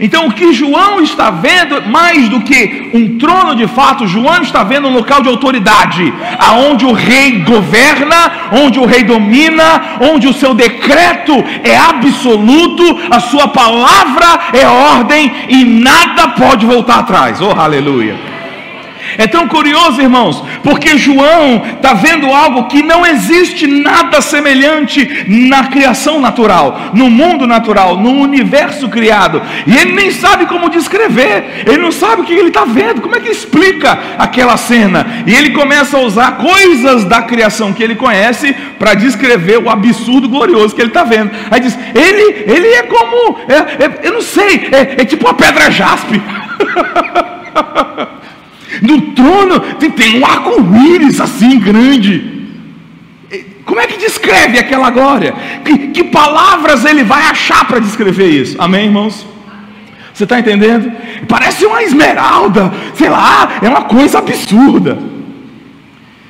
Então, 0.00 0.26
o 0.26 0.32
que 0.32 0.52
João 0.52 1.00
está 1.00 1.30
vendo, 1.30 1.82
mais 1.88 2.28
do 2.28 2.40
que 2.40 2.90
um 2.94 3.18
trono 3.18 3.54
de 3.54 3.66
fato, 3.66 4.06
João 4.06 4.42
está 4.42 4.62
vendo 4.64 4.88
um 4.88 4.92
local 4.92 5.22
de 5.22 5.28
autoridade, 5.28 6.12
aonde 6.38 6.84
o 6.84 6.92
rei 6.92 7.40
governa, 7.40 8.32
onde 8.52 8.78
o 8.78 8.86
rei 8.86 9.04
domina, 9.04 9.98
onde 10.00 10.26
o 10.26 10.32
seu 10.32 10.54
decreto 10.54 11.32
é 11.62 11.76
absoluto, 11.76 13.00
a 13.10 13.20
sua 13.20 13.48
palavra 13.48 14.40
é 14.52 14.66
ordem 14.66 15.32
e 15.48 15.64
nada 15.64 16.28
pode 16.28 16.64
voltar 16.66 17.00
atrás. 17.00 17.40
Oh, 17.40 17.50
aleluia! 17.50 18.31
É 19.18 19.26
tão 19.26 19.46
curioso, 19.46 20.00
irmãos, 20.00 20.42
porque 20.62 20.96
João 20.96 21.62
está 21.74 21.94
vendo 21.94 22.32
algo 22.32 22.68
que 22.68 22.82
não 22.82 23.04
existe 23.04 23.66
nada 23.66 24.20
semelhante 24.20 25.24
na 25.28 25.64
criação 25.64 26.20
natural, 26.20 26.90
no 26.94 27.10
mundo 27.10 27.46
natural, 27.46 27.98
no 27.98 28.10
universo 28.10 28.88
criado, 28.88 29.42
e 29.66 29.76
ele 29.76 29.92
nem 29.92 30.10
sabe 30.10 30.46
como 30.46 30.70
descrever, 30.70 31.64
ele 31.66 31.78
não 31.78 31.92
sabe 31.92 32.22
o 32.22 32.24
que 32.24 32.32
ele 32.32 32.48
está 32.48 32.64
vendo, 32.64 33.00
como 33.00 33.16
é 33.16 33.20
que 33.20 33.30
explica 33.30 33.98
aquela 34.18 34.56
cena, 34.56 35.06
e 35.26 35.34
ele 35.34 35.50
começa 35.50 35.96
a 35.96 36.00
usar 36.00 36.38
coisas 36.38 37.04
da 37.04 37.22
criação 37.22 37.72
que 37.72 37.82
ele 37.82 37.94
conhece 37.94 38.54
para 38.78 38.94
descrever 38.94 39.58
o 39.58 39.68
absurdo 39.68 40.28
glorioso 40.28 40.74
que 40.74 40.80
ele 40.80 40.88
está 40.88 41.04
vendo. 41.04 41.30
Aí 41.50 41.60
diz: 41.60 41.78
ele, 41.94 42.44
ele 42.46 42.68
é 42.68 42.82
como, 42.82 43.38
é, 43.48 43.84
é, 43.84 44.08
eu 44.08 44.14
não 44.14 44.22
sei, 44.22 44.68
é, 44.72 45.02
é 45.02 45.04
tipo 45.04 45.26
uma 45.26 45.34
pedra 45.34 45.70
jaspe. 45.70 46.20
No 48.80 49.00
trono 49.12 49.60
tem, 49.78 49.90
tem 49.90 50.20
um 50.20 50.26
arco-íris 50.26 51.20
assim 51.20 51.58
grande. 51.58 52.32
Como 53.64 53.80
é 53.80 53.86
que 53.86 53.98
descreve 53.98 54.58
aquela 54.58 54.90
glória? 54.90 55.34
Que, 55.64 55.88
que 55.88 56.04
palavras 56.04 56.84
ele 56.84 57.04
vai 57.04 57.22
achar 57.24 57.64
para 57.66 57.78
descrever 57.78 58.28
isso? 58.28 58.56
Amém, 58.60 58.86
irmãos? 58.86 59.26
Você 60.12 60.24
está 60.24 60.38
entendendo? 60.38 60.92
Parece 61.26 61.64
uma 61.64 61.82
esmeralda, 61.82 62.72
sei 62.94 63.08
lá, 63.08 63.58
é 63.62 63.68
uma 63.68 63.82
coisa 63.82 64.18
absurda. 64.18 64.98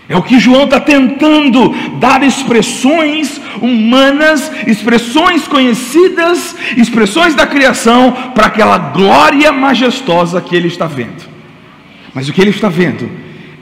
É 0.09 0.17
o 0.17 0.23
que 0.23 0.39
João 0.39 0.65
está 0.65 0.79
tentando 0.79 1.75
dar 1.99 2.23
expressões 2.23 3.41
humanas, 3.61 4.53
expressões 4.67 5.49
conhecidas, 5.49 6.55
expressões 6.77 7.35
da 7.35 7.47
criação 7.47 8.13
para 8.35 8.47
aquela 8.47 8.77
glória 8.79 9.51
majestosa 9.51 10.41
que 10.41 10.55
ele 10.55 10.69
está 10.69 10.87
vendo. 10.87 11.32
Mas 12.15 12.29
o 12.29 12.33
que 12.33 12.41
ele 12.41 12.51
está 12.51 12.69
vendo 12.69 13.11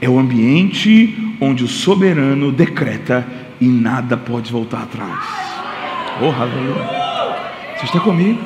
é 0.01 0.09
o 0.09 0.19
ambiente 0.19 1.17
onde 1.39 1.63
o 1.63 1.67
soberano 1.67 2.51
decreta 2.51 3.27
e 3.59 3.65
nada 3.67 4.17
pode 4.17 4.51
voltar 4.51 4.83
atrás. 4.83 5.19
Oh, 6.21 6.41
aleluia. 6.41 7.01
Você 7.77 7.85
está 7.85 7.99
comigo? 7.99 8.39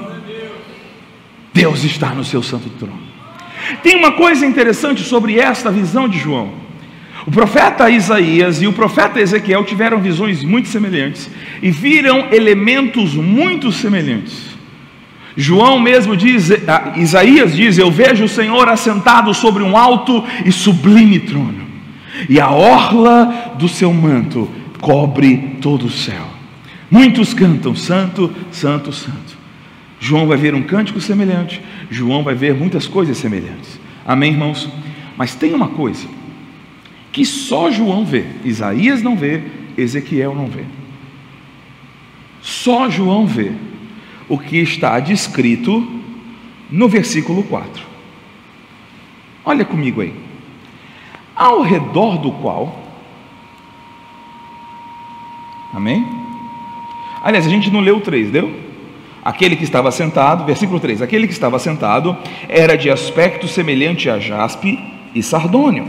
Deus 1.53 1.83
está 1.83 2.09
no 2.09 2.23
seu 2.23 2.43
santo 2.43 2.69
trono. 2.69 2.99
Tem 3.81 3.95
uma 3.95 4.11
coisa 4.11 4.45
interessante 4.45 5.01
sobre 5.03 5.39
esta 5.39 5.71
visão 5.71 6.07
de 6.07 6.19
João. 6.19 6.53
O 7.25 7.31
profeta 7.31 7.89
Isaías 7.89 8.61
e 8.61 8.67
o 8.67 8.73
profeta 8.73 9.19
Ezequiel 9.19 9.63
tiveram 9.63 9.99
visões 9.99 10.43
muito 10.43 10.67
semelhantes 10.67 11.29
e 11.61 11.71
viram 11.71 12.27
elementos 12.31 13.15
muito 13.15 13.71
semelhantes. 13.71 14.54
João 15.37 15.79
mesmo 15.79 16.15
diz, 16.15 16.49
ah, 16.67 16.93
Isaías 16.95 17.55
diz: 17.55 17.77
Eu 17.77 17.91
vejo 17.91 18.23
o 18.23 18.29
Senhor 18.29 18.67
assentado 18.69 19.33
sobre 19.33 19.61
um 19.61 19.75
alto 19.75 20.23
e 20.45 20.51
sublime 20.51 21.19
trono, 21.19 21.65
e 22.29 22.39
a 22.39 22.49
orla 22.49 23.53
do 23.59 23.67
seu 23.67 23.93
manto 23.93 24.49
cobre 24.79 25.57
todo 25.61 25.87
o 25.87 25.91
céu. 25.91 26.25
Muitos 26.89 27.33
cantam: 27.33 27.75
Santo, 27.75 28.33
Santo, 28.51 28.93
Santo. 28.93 29.35
João 29.99 30.27
vai 30.27 30.37
ver 30.37 30.53
um 30.53 30.63
cântico 30.63 31.01
semelhante, 31.01 31.61
João 31.89 32.23
vai 32.23 32.35
ver 32.35 32.53
muitas 32.53 32.87
coisas 32.87 33.17
semelhantes. 33.17 33.79
Amém, 34.05 34.31
irmãos? 34.31 34.69
Mas 35.17 35.35
tem 35.35 35.53
uma 35.53 35.69
coisa 35.69 36.07
que 37.11 37.25
só 37.25 37.71
João 37.71 38.05
vê, 38.05 38.25
Isaías 38.43 39.01
não 39.01 39.15
vê, 39.15 39.41
Ezequiel 39.77 40.35
não 40.35 40.47
vê. 40.47 40.63
Só 42.41 42.89
João 42.89 43.25
vê 43.25 43.51
o 44.27 44.37
que 44.37 44.57
está 44.57 44.99
descrito 44.99 45.87
no 46.69 46.87
versículo 46.87 47.43
4. 47.43 47.83
Olha 49.43 49.63
comigo 49.63 50.01
aí. 50.01 50.13
Ao 51.35 51.61
redor 51.61 52.17
do 52.17 52.31
qual. 52.31 52.83
Amém? 55.73 56.05
Aliás, 57.21 57.45
a 57.45 57.49
gente 57.49 57.69
não 57.69 57.79
leu 57.79 57.97
o 57.97 58.01
3, 58.01 58.31
deu? 58.31 58.65
Aquele 59.23 59.55
que 59.55 59.63
estava 59.63 59.91
sentado, 59.91 60.45
versículo 60.45 60.79
3: 60.79 61.01
aquele 61.01 61.27
que 61.27 61.33
estava 61.33 61.57
sentado 61.57 62.15
era 62.47 62.77
de 62.77 62.89
aspecto 62.89 63.47
semelhante 63.47 64.09
a 64.09 64.19
jaspe 64.19 64.79
e 65.13 65.23
sardônio, 65.23 65.87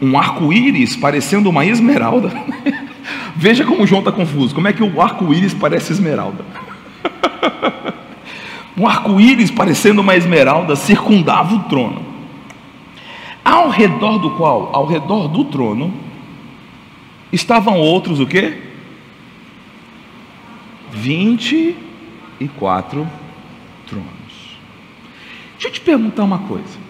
um 0.00 0.16
arco-íris 0.16 0.96
parecendo 0.96 1.50
uma 1.50 1.66
esmeralda. 1.66 2.30
Veja 3.34 3.64
como 3.64 3.86
João 3.86 3.98
está 3.98 4.12
confuso: 4.12 4.54
como 4.54 4.68
é 4.68 4.72
que 4.72 4.82
o 4.82 5.02
arco-íris 5.02 5.52
parece 5.52 5.92
esmeralda? 5.92 6.44
um 8.76 8.86
arco-íris 8.86 9.50
parecendo 9.50 10.00
uma 10.00 10.16
esmeralda 10.16 10.76
circundava 10.76 11.54
o 11.54 11.64
trono. 11.64 12.04
Ao 13.44 13.68
redor 13.70 14.18
do 14.18 14.30
qual, 14.32 14.70
ao 14.72 14.86
redor 14.86 15.28
do 15.28 15.44
trono, 15.44 15.92
estavam 17.32 17.78
outros 17.78 18.20
o 18.20 18.26
quê? 18.26 18.62
24 20.90 23.08
tronos. 23.86 24.06
Deixa 25.52 25.68
eu 25.68 25.72
te 25.72 25.80
perguntar 25.80 26.24
uma 26.24 26.40
coisa. 26.40 26.86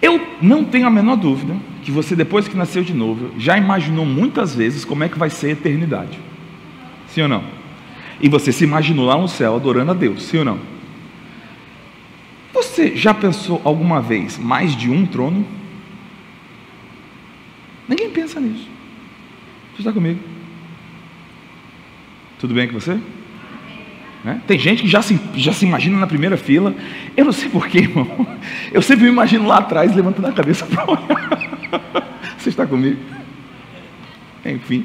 Eu 0.00 0.18
não 0.40 0.64
tenho 0.64 0.86
a 0.86 0.90
menor 0.90 1.16
dúvida 1.16 1.54
que 1.82 1.90
você, 1.90 2.16
depois 2.16 2.48
que 2.48 2.56
nasceu 2.56 2.82
de 2.82 2.94
novo, 2.94 3.38
já 3.38 3.58
imaginou 3.58 4.06
muitas 4.06 4.54
vezes 4.54 4.84
como 4.84 5.04
é 5.04 5.08
que 5.08 5.18
vai 5.18 5.30
ser 5.30 5.48
a 5.48 5.50
eternidade. 5.50 6.18
Sim 7.08 7.22
ou 7.22 7.28
não? 7.28 7.59
E 8.20 8.28
você 8.28 8.52
se 8.52 8.64
imaginou 8.64 9.06
lá 9.06 9.16
no 9.16 9.28
céu 9.28 9.56
adorando 9.56 9.90
a 9.90 9.94
Deus, 9.94 10.22
sim 10.22 10.38
ou 10.38 10.44
não? 10.44 10.58
Você 12.52 12.94
já 12.96 13.14
pensou 13.14 13.60
alguma 13.64 14.00
vez 14.00 14.36
mais 14.36 14.76
de 14.76 14.90
um 14.90 15.06
trono? 15.06 15.46
Ninguém 17.88 18.10
pensa 18.10 18.38
nisso. 18.40 18.68
Você 19.72 19.80
está 19.80 19.92
comigo? 19.92 20.20
Tudo 22.38 22.54
bem 22.54 22.68
com 22.68 22.78
você? 22.78 22.98
Né? 24.24 24.40
Tem 24.46 24.58
gente 24.58 24.82
que 24.82 24.88
já 24.88 25.00
se, 25.00 25.18
já 25.34 25.52
se 25.52 25.64
imagina 25.64 25.98
na 25.98 26.06
primeira 26.06 26.36
fila. 26.36 26.74
Eu 27.16 27.24
não 27.24 27.32
sei 27.32 27.48
porquê, 27.48 27.78
irmão. 27.84 28.26
Eu 28.72 28.82
sempre 28.82 29.04
me 29.04 29.10
imagino 29.10 29.46
lá 29.46 29.58
atrás, 29.58 29.94
levantando 29.94 30.28
a 30.28 30.32
cabeça 30.32 30.66
para 30.66 30.84
olhar. 30.90 31.60
Você 32.36 32.50
está 32.50 32.66
comigo? 32.66 33.00
Enfim. 34.44 34.84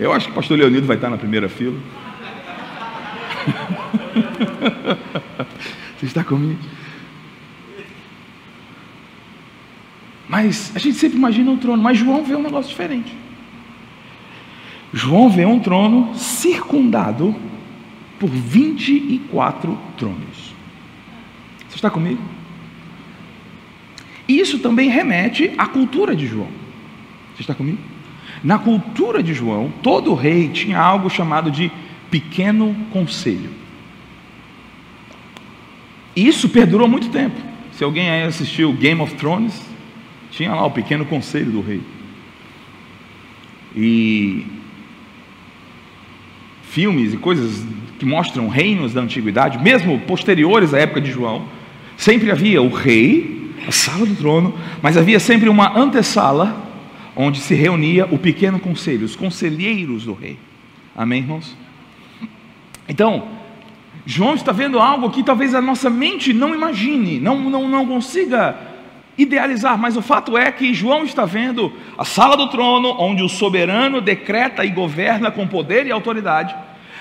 Eu 0.00 0.12
acho 0.14 0.26
que 0.26 0.32
o 0.32 0.34
pastor 0.34 0.58
Leonido 0.58 0.86
vai 0.86 0.96
estar 0.96 1.10
na 1.10 1.18
primeira 1.18 1.46
fila. 1.46 1.76
Você 5.98 6.06
está 6.06 6.24
comigo? 6.24 6.58
Mas 10.26 10.74
a 10.74 10.78
gente 10.78 10.96
sempre 10.96 11.18
imagina 11.18 11.50
um 11.50 11.58
trono, 11.58 11.82
mas 11.82 11.98
João 11.98 12.24
vê 12.24 12.34
um 12.34 12.42
negócio 12.42 12.70
diferente. 12.70 13.14
João 14.90 15.28
vê 15.28 15.44
um 15.44 15.60
trono 15.60 16.14
circundado 16.14 17.36
por 18.18 18.30
24 18.30 19.78
tronos. 19.98 20.54
Você 21.68 21.76
está 21.76 21.90
comigo? 21.90 22.22
Isso 24.26 24.60
também 24.60 24.88
remete 24.88 25.52
à 25.58 25.66
cultura 25.66 26.16
de 26.16 26.26
João. 26.26 26.48
Você 27.34 27.42
está 27.42 27.54
comigo? 27.54 27.89
Na 28.42 28.58
cultura 28.58 29.22
de 29.22 29.34
João, 29.34 29.72
todo 29.82 30.14
rei 30.14 30.48
tinha 30.48 30.78
algo 30.78 31.10
chamado 31.10 31.50
de 31.50 31.70
pequeno 32.10 32.74
conselho. 32.92 33.50
Isso 36.14 36.48
perdurou 36.48 36.88
muito 36.88 37.08
tempo. 37.08 37.40
Se 37.72 37.84
alguém 37.84 38.10
aí 38.10 38.24
assistiu 38.24 38.72
Game 38.72 39.00
of 39.00 39.14
Thrones, 39.14 39.60
tinha 40.30 40.54
lá 40.54 40.64
o 40.66 40.70
pequeno 40.70 41.04
conselho 41.04 41.50
do 41.50 41.60
rei. 41.60 41.80
E 43.74 44.46
filmes 46.62 47.14
e 47.14 47.16
coisas 47.16 47.64
que 47.98 48.04
mostram 48.04 48.48
reinos 48.48 48.92
da 48.94 49.00
antiguidade, 49.00 49.58
mesmo 49.58 49.98
posteriores 50.00 50.72
à 50.72 50.78
época 50.78 51.00
de 51.00 51.10
João, 51.10 51.44
sempre 51.96 52.30
havia 52.30 52.62
o 52.62 52.68
rei, 52.68 53.52
a 53.66 53.72
sala 53.72 54.06
do 54.06 54.14
trono, 54.14 54.54
mas 54.80 54.96
havia 54.96 55.20
sempre 55.20 55.48
uma 55.48 55.78
antessala 55.78 56.69
onde 57.16 57.40
se 57.40 57.54
reunia 57.54 58.06
o 58.10 58.18
pequeno 58.18 58.58
conselho, 58.58 59.04
os 59.04 59.16
conselheiros 59.16 60.04
do 60.04 60.14
rei. 60.14 60.38
Amém, 60.94 61.20
irmãos? 61.20 61.56
Então, 62.88 63.28
João 64.04 64.34
está 64.34 64.52
vendo 64.52 64.78
algo 64.78 65.10
que 65.10 65.22
talvez 65.22 65.54
a 65.54 65.60
nossa 65.60 65.88
mente 65.88 66.32
não 66.32 66.54
imagine, 66.54 67.20
não, 67.20 67.38
não, 67.38 67.68
não 67.68 67.86
consiga 67.86 68.56
idealizar, 69.16 69.78
mas 69.78 69.96
o 69.96 70.02
fato 70.02 70.36
é 70.36 70.50
que 70.50 70.72
João 70.72 71.04
está 71.04 71.24
vendo 71.24 71.72
a 71.96 72.04
sala 72.04 72.36
do 72.36 72.48
trono, 72.48 72.96
onde 72.98 73.22
o 73.22 73.28
soberano 73.28 74.00
decreta 74.00 74.64
e 74.64 74.70
governa 74.70 75.30
com 75.30 75.46
poder 75.46 75.86
e 75.86 75.92
autoridade, 75.92 76.54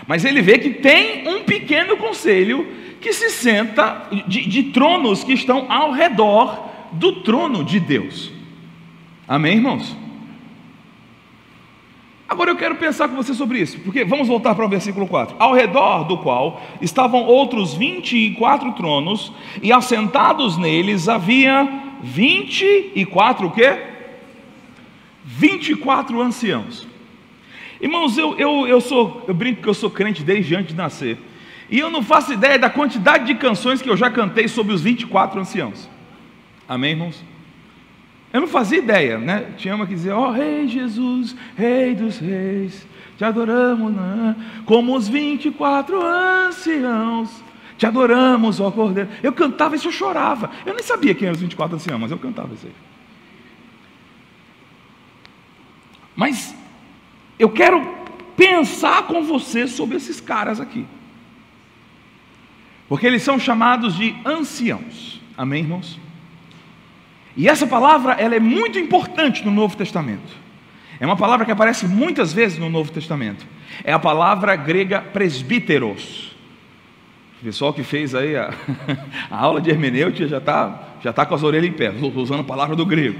mas 0.06 0.26
ele 0.26 0.42
vê 0.42 0.58
que 0.58 0.70
tem 0.70 1.28
um 1.28 1.44
pequeno 1.44 1.98
conselho 1.98 2.68
que 3.00 3.14
se 3.14 3.30
senta 3.30 4.08
de, 4.28 4.46
de 4.48 4.64
tronos 4.64 5.24
que 5.24 5.34
estão 5.34 5.72
ao 5.72 5.92
redor 5.92 6.70
do 6.92 7.22
trono 7.22 7.64
de 7.64 7.80
Deus. 7.80 8.39
Amém, 9.30 9.58
irmãos? 9.58 9.96
Agora 12.28 12.50
eu 12.50 12.56
quero 12.56 12.76
pensar 12.78 13.08
com 13.08 13.16
você 13.16 13.32
sobre 13.32 13.60
isso, 13.60 13.80
porque 13.82 14.04
vamos 14.04 14.28
voltar 14.28 14.56
para 14.56 14.66
o 14.66 14.70
versículo 14.70 15.06
4. 15.06 15.36
Ao 15.38 15.54
redor 15.54 16.06
do 16.06 16.18
qual 16.18 16.60
estavam 16.82 17.24
outros 17.26 17.76
24 17.76 18.72
tronos, 18.72 19.32
e 19.62 19.72
assentados 19.72 20.58
neles 20.58 21.08
havia 21.08 21.68
24 22.02 23.46
o 23.46 23.52
quê? 23.52 23.78
24 25.24 26.20
anciãos. 26.20 26.88
Irmãos, 27.80 28.18
eu, 28.18 28.36
eu, 28.40 28.68
eu 28.68 28.82
sou, 28.82 29.24
eu 29.28 29.34
brinco 29.36 29.62
que 29.62 29.70
eu 29.70 29.76
sou 29.76 29.92
crente 29.92 30.24
desde 30.24 30.56
antes 30.56 30.70
de 30.70 30.76
nascer. 30.76 31.20
E 31.70 31.78
eu 31.78 31.92
não 31.92 32.02
faço 32.02 32.34
ideia 32.34 32.58
da 32.58 32.70
quantidade 32.70 33.28
de 33.28 33.36
canções 33.36 33.80
que 33.80 33.90
eu 33.90 33.96
já 33.96 34.10
cantei 34.10 34.48
sobre 34.48 34.74
os 34.74 34.82
24 34.82 35.40
anciãos. 35.40 35.88
Amém, 36.68 36.92
irmãos? 36.92 37.29
Eu 38.32 38.42
não 38.42 38.48
fazia 38.48 38.78
ideia, 38.78 39.18
né? 39.18 39.54
Tinha 39.58 39.76
uma 39.76 39.88
que 39.88 39.96
dizia: 39.96 40.16
Ó 40.16 40.30
oh, 40.30 40.32
Rei 40.32 40.68
Jesus, 40.68 41.36
Rei 41.56 41.96
dos 41.96 42.20
Reis, 42.20 42.88
te 43.18 43.26
adoramos, 43.26 43.94
né? 43.94 44.36
como 44.66 44.96
os 44.96 45.08
24 45.08 46.02
anciãos 46.02 47.44
te 47.80 47.86
adoramos, 47.86 48.60
ó 48.60 48.70
Cordeiro. 48.70 49.10
Eu 49.24 49.32
cantava 49.32 49.74
isso, 49.74 49.88
eu 49.88 49.92
chorava. 49.94 50.52
Eu 50.66 50.74
nem 50.74 50.84
sabia 50.84 51.16
quem 51.16 51.28
eram 51.28 51.36
os 51.36 51.42
24 51.42 51.78
anciãos, 51.78 52.02
mas 52.02 52.12
eu 52.12 52.20
cantava 52.20 52.54
isso 52.54 52.68
aí. 52.68 52.74
Mas 56.14 56.54
eu 57.40 57.50
quero 57.50 57.82
pensar 58.36 59.04
com 59.04 59.24
você 59.24 59.66
sobre 59.66 59.96
esses 59.96 60.20
caras 60.20 60.60
aqui. 60.60 60.86
Porque 62.90 63.08
eles 63.08 63.24
são 63.24 63.40
chamados 63.40 63.96
de 63.96 64.14
anciãos. 64.26 65.22
Amém, 65.38 65.64
irmãos? 65.64 65.98
E 67.36 67.48
essa 67.48 67.68
palavra, 67.68 68.14
ela 68.14 68.36
é 68.36 68.40
muito 68.40 68.78
importante 68.78 69.46
no 69.46 69.52
Novo 69.52 69.78
Testamento. 69.78 70.36
É 71.00 71.06
uma 71.06 71.16
palavra 71.16 71.46
que 71.46 71.52
aparece 71.52 71.88
muitas 71.88 72.34
vezes 72.34 72.58
no 72.58 72.70
Novo 72.70 72.92
Testamento. 72.92 73.46
É 73.84 73.94
a 73.94 74.00
palavra 74.00 74.56
grega 74.56 75.02
presbíteros. 75.02 76.36
O 77.42 77.46
pessoal 77.46 77.72
que 77.72 77.84
fez 77.84 78.14
aí 78.14 78.36
a, 78.36 78.54
a 79.32 79.38
aula 79.38 79.62
de 79.62 79.70
hermenêutica 79.70 80.28
já 80.28 80.40
está 80.40 80.90
já 81.02 81.14
tá 81.14 81.26
com 81.26 81.34
as 81.34 81.44
orelhas 81.44 81.70
em 81.70 81.74
pé, 81.74 81.92
usando 82.16 82.42
a 82.42 82.44
palavra 82.44 82.76
do 82.76 82.86
grego. 82.86 83.18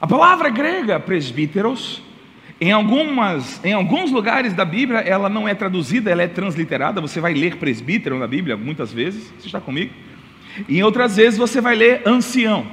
A 0.00 0.06
palavra 0.06 0.48
grega 0.50 0.98
presbíteros, 0.98 2.02
em, 2.60 2.72
algumas, 2.72 3.64
em 3.64 3.72
alguns 3.72 4.10
lugares 4.10 4.52
da 4.52 4.64
Bíblia, 4.64 4.98
ela 4.98 5.28
não 5.28 5.46
é 5.46 5.54
traduzida, 5.54 6.10
ela 6.10 6.22
é 6.22 6.28
transliterada. 6.28 7.00
Você 7.00 7.20
vai 7.20 7.34
ler 7.34 7.56
presbítero 7.56 8.18
na 8.18 8.26
Bíblia 8.26 8.56
muitas 8.56 8.92
vezes, 8.92 9.32
você 9.38 9.46
está 9.46 9.60
comigo? 9.60 9.92
E 10.68 10.78
em 10.78 10.82
outras 10.82 11.16
vezes 11.16 11.38
você 11.38 11.60
vai 11.60 11.74
ler 11.74 12.02
ancião. 12.06 12.66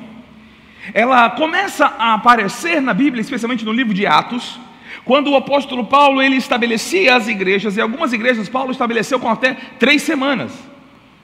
Ela 0.94 1.30
começa 1.30 1.86
a 1.86 2.14
aparecer 2.14 2.82
na 2.82 2.94
Bíblia, 2.94 3.22
especialmente 3.22 3.66
no 3.66 3.72
livro 3.72 3.94
de 3.94 4.06
Atos, 4.06 4.60
quando 5.06 5.32
o 5.32 5.36
apóstolo 5.36 5.86
Paulo 5.86 6.22
ele 6.22 6.36
estabelecia 6.36 7.16
as 7.16 7.28
igrejas, 7.28 7.78
e 7.78 7.82
algumas 7.82 8.14
igrejas 8.14 8.50
Paulo 8.50 8.72
estabeleceu 8.72 9.20
com 9.20 9.30
até 9.30 9.56
três 9.78 10.02
semanas. 10.02 10.52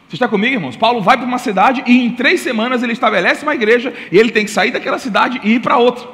Você 0.07 0.15
está 0.15 0.27
comigo, 0.27 0.53
irmãos? 0.53 0.75
Paulo 0.75 1.01
vai 1.01 1.17
para 1.17 1.25
uma 1.25 1.39
cidade 1.39 1.83
e 1.87 2.05
em 2.05 2.11
três 2.11 2.41
semanas 2.41 2.83
ele 2.83 2.93
estabelece 2.93 3.43
uma 3.43 3.55
igreja 3.55 3.91
e 4.11 4.17
ele 4.17 4.31
tem 4.31 4.45
que 4.45 4.51
sair 4.51 4.71
daquela 4.71 4.99
cidade 4.99 5.41
e 5.43 5.55
ir 5.55 5.59
para 5.59 5.77
outra. 5.77 6.07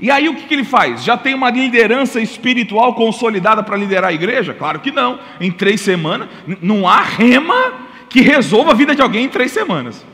E 0.00 0.10
aí 0.10 0.28
o 0.28 0.34
que, 0.34 0.42
que 0.42 0.54
ele 0.54 0.64
faz? 0.64 1.04
Já 1.04 1.16
tem 1.16 1.32
uma 1.32 1.48
liderança 1.48 2.20
espiritual 2.20 2.94
consolidada 2.94 3.62
para 3.62 3.76
liderar 3.76 4.10
a 4.10 4.12
igreja? 4.12 4.52
Claro 4.52 4.80
que 4.80 4.90
não. 4.90 5.20
Em 5.40 5.52
três 5.52 5.80
semanas, 5.80 6.28
não 6.60 6.88
há 6.88 7.00
rema 7.00 7.91
que 8.12 8.20
resolva 8.20 8.72
a 8.72 8.74
vida 8.74 8.94
de 8.94 9.00
alguém 9.00 9.24
em 9.24 9.28
três 9.28 9.50
semanas. 9.50 10.04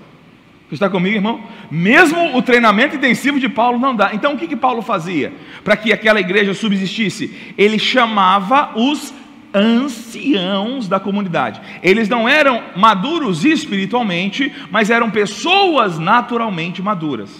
Você 0.68 0.74
está 0.74 0.88
comigo, 0.88 1.16
irmão? 1.16 1.40
Mesmo 1.70 2.37
o 2.37 2.42
treinamento 2.42 2.94
intensivo 2.94 3.40
de 3.40 3.48
Paulo 3.48 3.78
não 3.78 3.96
dá. 3.96 4.11
Então 4.12 4.34
o 4.34 4.37
que, 4.38 4.46
que 4.46 4.54
Paulo 4.54 4.82
fazia 4.82 5.32
para 5.64 5.76
que 5.76 5.92
aquela 5.92 6.20
igreja 6.20 6.54
subsistisse? 6.54 7.34
Ele 7.56 7.78
chamava 7.78 8.70
os 8.76 9.12
anciãos 9.52 10.87
da 10.87 11.00
comunidade. 11.00 11.61
Eles 11.82 12.08
não 12.08 12.28
eram 12.28 12.62
maduros 12.76 13.44
espiritualmente, 13.44 14.52
mas 14.70 14.90
eram 14.90 15.11
pessoas 15.11 15.98
naturalmente 15.98 16.80
maduras. 16.80 17.30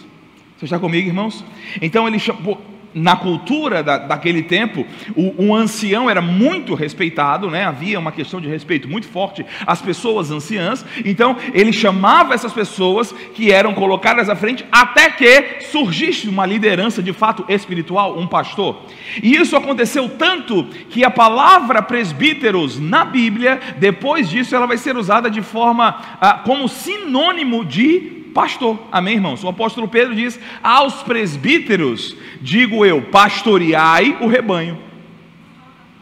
Você 0.57 0.65
está 0.65 0.79
comigo, 0.79 1.07
irmãos? 1.07 1.45
Então 1.81 2.09
ele 2.09 2.19
chamou 2.19 2.61
na 2.99 3.17
cultura 3.17 3.83
da, 3.83 3.99
daquele 3.99 4.43
tempo, 4.43 4.87
o, 5.15 5.47
o, 5.47 5.55
ancião 5.55 6.09
era 6.09 6.21
muito 6.21 6.75
respeitado, 6.75 7.51
né? 7.51 7.65
havia 7.65 7.99
uma 7.99 8.13
questão 8.13 8.41
de 8.41 8.49
respeito 8.49 8.89
muito 8.89 9.07
forte 9.07 9.45
às 9.67 9.81
pessoas 9.81 10.31
anciãs, 10.31 10.85
então 11.05 11.37
ele 11.53 11.73
chamava 11.73 12.35
essas 12.35 12.53
pessoas 12.53 13.13
que 13.35 13.51
eram 13.51 13.75
colocadas 13.75 14.29
à 14.29 14.37
frente 14.37 14.65
até 14.71 15.11
que 15.11 15.63
surgisse 15.71 16.29
uma 16.29 16.47
liderança 16.47 17.03
de 17.03 17.13
fato 17.13 17.45
espiritual, 17.49 18.19
um 18.19 18.27
pastor. 18.27 18.83
E 19.23 19.37
isso 19.37 19.57
aconteceu 19.57 20.09
tanto 20.09 20.65
que 20.91 21.05
a 21.05 21.11
palavra 21.11 21.83
presbíteros 21.83 22.79
na 22.79 23.05
Bíblia, 23.05 23.61
depois 23.79 24.29
disso, 24.29 24.55
ela 24.55 24.67
vai 24.67 24.77
ser 24.77 24.97
usada 24.97 25.31
de 25.31 25.43
forma 25.43 26.01
ah, 26.21 26.35
como 26.45 26.69
sinônimo 26.69 27.65
de 27.65 28.18
pastor. 28.39 28.79
Amém, 28.93 29.15
irmãos? 29.15 29.43
O 29.43 29.49
apóstolo 29.49 29.89
Pedro 29.89 30.15
diz: 30.15 30.39
aos 30.63 31.03
presbíteros, 31.03 32.17
digo 32.41 32.87
eu, 32.87 33.03
pastoreai 33.03 34.17
o 34.21 34.29
rebanho. 34.29 34.79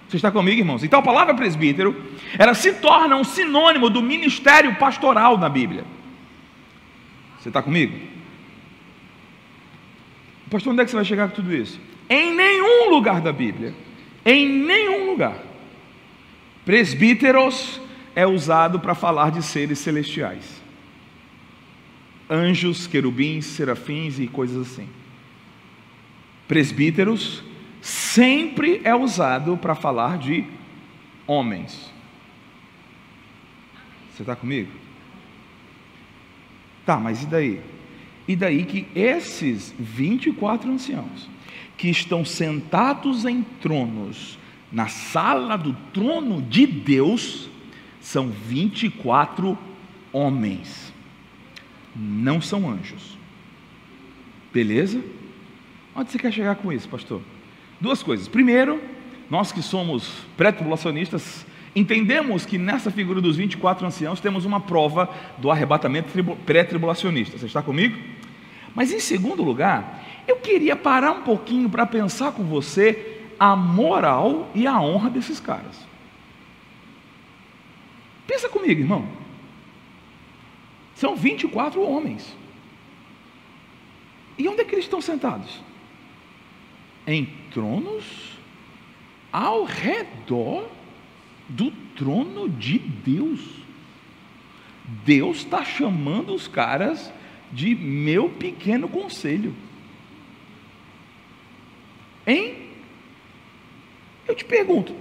Você 0.07 0.17
está 0.17 0.31
comigo, 0.31 0.61
irmãos? 0.61 0.85
Então 0.85 1.01
a 1.01 1.03
palavra 1.03 1.33
presbítero, 1.33 1.97
ela 2.39 2.53
se 2.53 2.75
torna 2.75 3.17
um 3.17 3.25
sinônimo 3.25 3.89
do 3.89 4.03
ministério 4.03 4.75
pastoral 4.75 5.39
na 5.39 5.49
Bíblia. 5.49 5.85
Você 7.41 7.49
está 7.49 7.63
comigo? 7.63 7.99
Pastor, 10.51 10.75
onde 10.75 10.83
é 10.83 10.85
que 10.85 10.91
você 10.91 10.97
vai 10.97 11.07
chegar 11.07 11.31
com 11.31 11.37
tudo 11.37 11.55
isso? 11.55 11.81
Em 12.07 12.37
nenhum 12.37 12.91
lugar 12.91 13.23
da 13.23 13.33
Bíblia, 13.33 13.75
em 14.27 14.47
nenhum 14.47 15.11
lugar, 15.11 15.39
presbíteros 16.67 17.81
é 18.15 18.27
usado 18.27 18.79
para 18.79 18.95
falar 18.95 19.31
de 19.31 19.43
seres 19.43 19.79
celestiais 19.79 20.56
anjos, 22.29 22.87
querubins, 22.87 23.47
serafins 23.47 24.19
e 24.19 24.27
coisas 24.27 24.73
assim. 24.73 24.89
Presbíteros 26.49 27.43
sempre 27.81 28.81
é 28.85 28.95
usado 28.95 29.57
para 29.57 29.75
falar 29.75 30.19
de 30.19 30.45
homens. 31.27 31.93
Você 34.13 34.23
está 34.23 34.35
comigo? 34.35 34.71
Tá, 36.85 36.99
mas 36.99 37.23
e 37.23 37.27
daí? 37.27 37.61
E 38.29 38.35
daí 38.35 38.65
que 38.65 38.87
esses 38.95 39.75
24 39.79 40.71
anciãos, 40.71 41.29
que 41.77 41.89
estão 41.89 42.25
sentados 42.25 43.25
em 43.25 43.43
tronos 43.61 44.39
na 44.71 44.89
sala 44.89 45.57
do 45.57 45.73
trono 45.93 46.43
de 46.43 46.67
Deus 46.67 47.49
são 48.01 48.29
24 48.29 49.57
homens, 50.13 50.93
não 51.97 52.41
são 52.41 52.69
anjos. 52.69 53.17
Beleza? 54.53 55.03
Onde 55.95 56.11
você 56.11 56.19
quer 56.19 56.33
chegar 56.33 56.57
com 56.57 56.73
isso, 56.73 56.89
pastor? 56.89 57.23
Duas 57.81 58.03
coisas. 58.03 58.29
Primeiro, 58.29 58.81
nós 59.31 59.51
que 59.51 59.63
somos 59.63 60.25
pré-tribulacionistas, 60.37 61.47
entendemos 61.75 62.45
que 62.45 62.59
nessa 62.59 62.91
figura 62.91 63.21
dos 63.21 63.37
24 63.37 63.87
anciãos 63.87 64.21
temos 64.21 64.45
uma 64.45 64.61
prova 64.61 65.09
do 65.39 65.51
arrebatamento 65.51 66.11
pré-tribulacionista. 66.45 67.39
Você 67.39 67.47
está 67.47 67.63
comigo? 67.63 67.97
Mas 68.75 68.93
em 68.93 69.01
segundo 69.01 69.43
lugar, 69.43 70.05
eu 70.29 70.37
queria 70.37 70.77
parar 70.77 71.13
um 71.13 71.23
pouquinho 71.23 71.69
para 71.69 71.87
pensar 71.87 72.33
com 72.33 72.45
você 72.45 73.23
a 73.39 73.57
moral 73.57 74.51
e 74.55 74.67
a 74.67 74.81
honra 74.81 75.11
desses 75.11 75.41
caras. 75.41 75.87
Pensa 78.27 78.49
comigo, 78.49 78.81
irmão. 78.81 79.26
São 80.97 81.15
24 81.15 81.81
homens. 81.81 82.35
E 84.39 84.49
onde 84.49 84.63
é 84.63 84.65
que 84.65 84.75
eles 84.75 84.87
estão 84.87 85.01
sentados? 85.01 85.61
Em 87.07 87.27
tronos 87.53 88.37
ao 89.31 89.65
redor 89.65 90.69
do 91.49 91.71
trono 91.95 92.49
de 92.49 92.79
Deus. 92.79 93.41
Deus 95.05 95.39
está 95.39 95.65
chamando 95.65 96.35
os 96.35 96.49
caras 96.49 97.13
de 97.53 97.75
meu 97.75 98.31
pequeno 98.31 98.89
conselho. 98.89 99.55
Hein? 102.27 102.71
Eu 104.27 104.35
te 104.35 104.47
pergunto: 104.47 104.97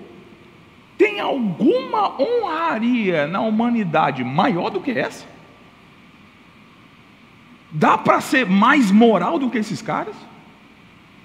tem 0.97 1.21
alguma 1.21 2.21
honraria 2.21 3.27
na 3.27 3.39
humanidade 3.39 4.25
maior 4.25 4.69
do 4.69 4.81
que 4.81 4.91
essa? 4.91 5.34
Dá 7.75 7.97
para 7.97 8.21
ser 8.21 8.45
mais 8.45 8.89
moral 8.89 9.37
do 9.37 9.49
que 9.49 9.57
esses 9.57 9.81
caras? 9.81 10.15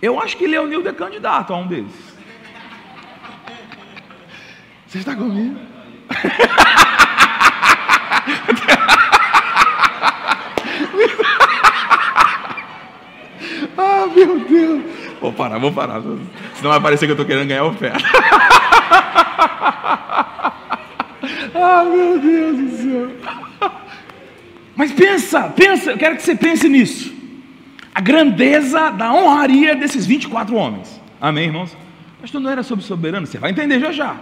Eu 0.02 0.18
acho 0.18 0.36
que 0.36 0.48
Leonildo 0.48 0.88
é 0.88 0.92
candidato 0.92 1.54
a 1.54 1.56
um 1.56 1.68
deles. 1.68 1.94
Você 4.84 4.98
está 4.98 5.14
comigo? 5.14 5.56
ah, 13.78 14.08
meu 14.12 14.40
Deus. 14.40 14.82
Vou 15.20 15.32
parar, 15.32 15.58
vou 15.58 15.70
parar. 15.72 16.02
Senão 16.54 16.70
vai 16.72 16.80
parecer 16.80 17.06
que 17.06 17.12
eu 17.12 17.14
estou 17.14 17.26
querendo 17.26 17.46
ganhar 17.46 17.62
oferta. 17.62 18.04
ah, 21.54 21.84
meu 21.84 22.18
Deus 22.18 22.56
do 22.56 22.70
céu. 22.76 23.19
Mas 24.80 24.92
pensa, 24.92 25.42
pensa, 25.42 25.90
eu 25.90 25.98
quero 25.98 26.16
que 26.16 26.22
você 26.22 26.34
pense 26.34 26.66
nisso. 26.66 27.12
A 27.94 28.00
grandeza 28.00 28.88
da 28.88 29.12
honraria 29.12 29.74
desses 29.76 30.06
24 30.06 30.56
homens. 30.56 30.98
Amém, 31.20 31.48
irmãos? 31.48 31.76
Pastor, 32.18 32.40
não 32.40 32.48
era 32.48 32.62
sobre 32.62 32.82
soberano? 32.82 33.26
Você 33.26 33.36
vai 33.36 33.50
entender 33.50 33.78
já 33.78 33.92
já. 33.92 34.16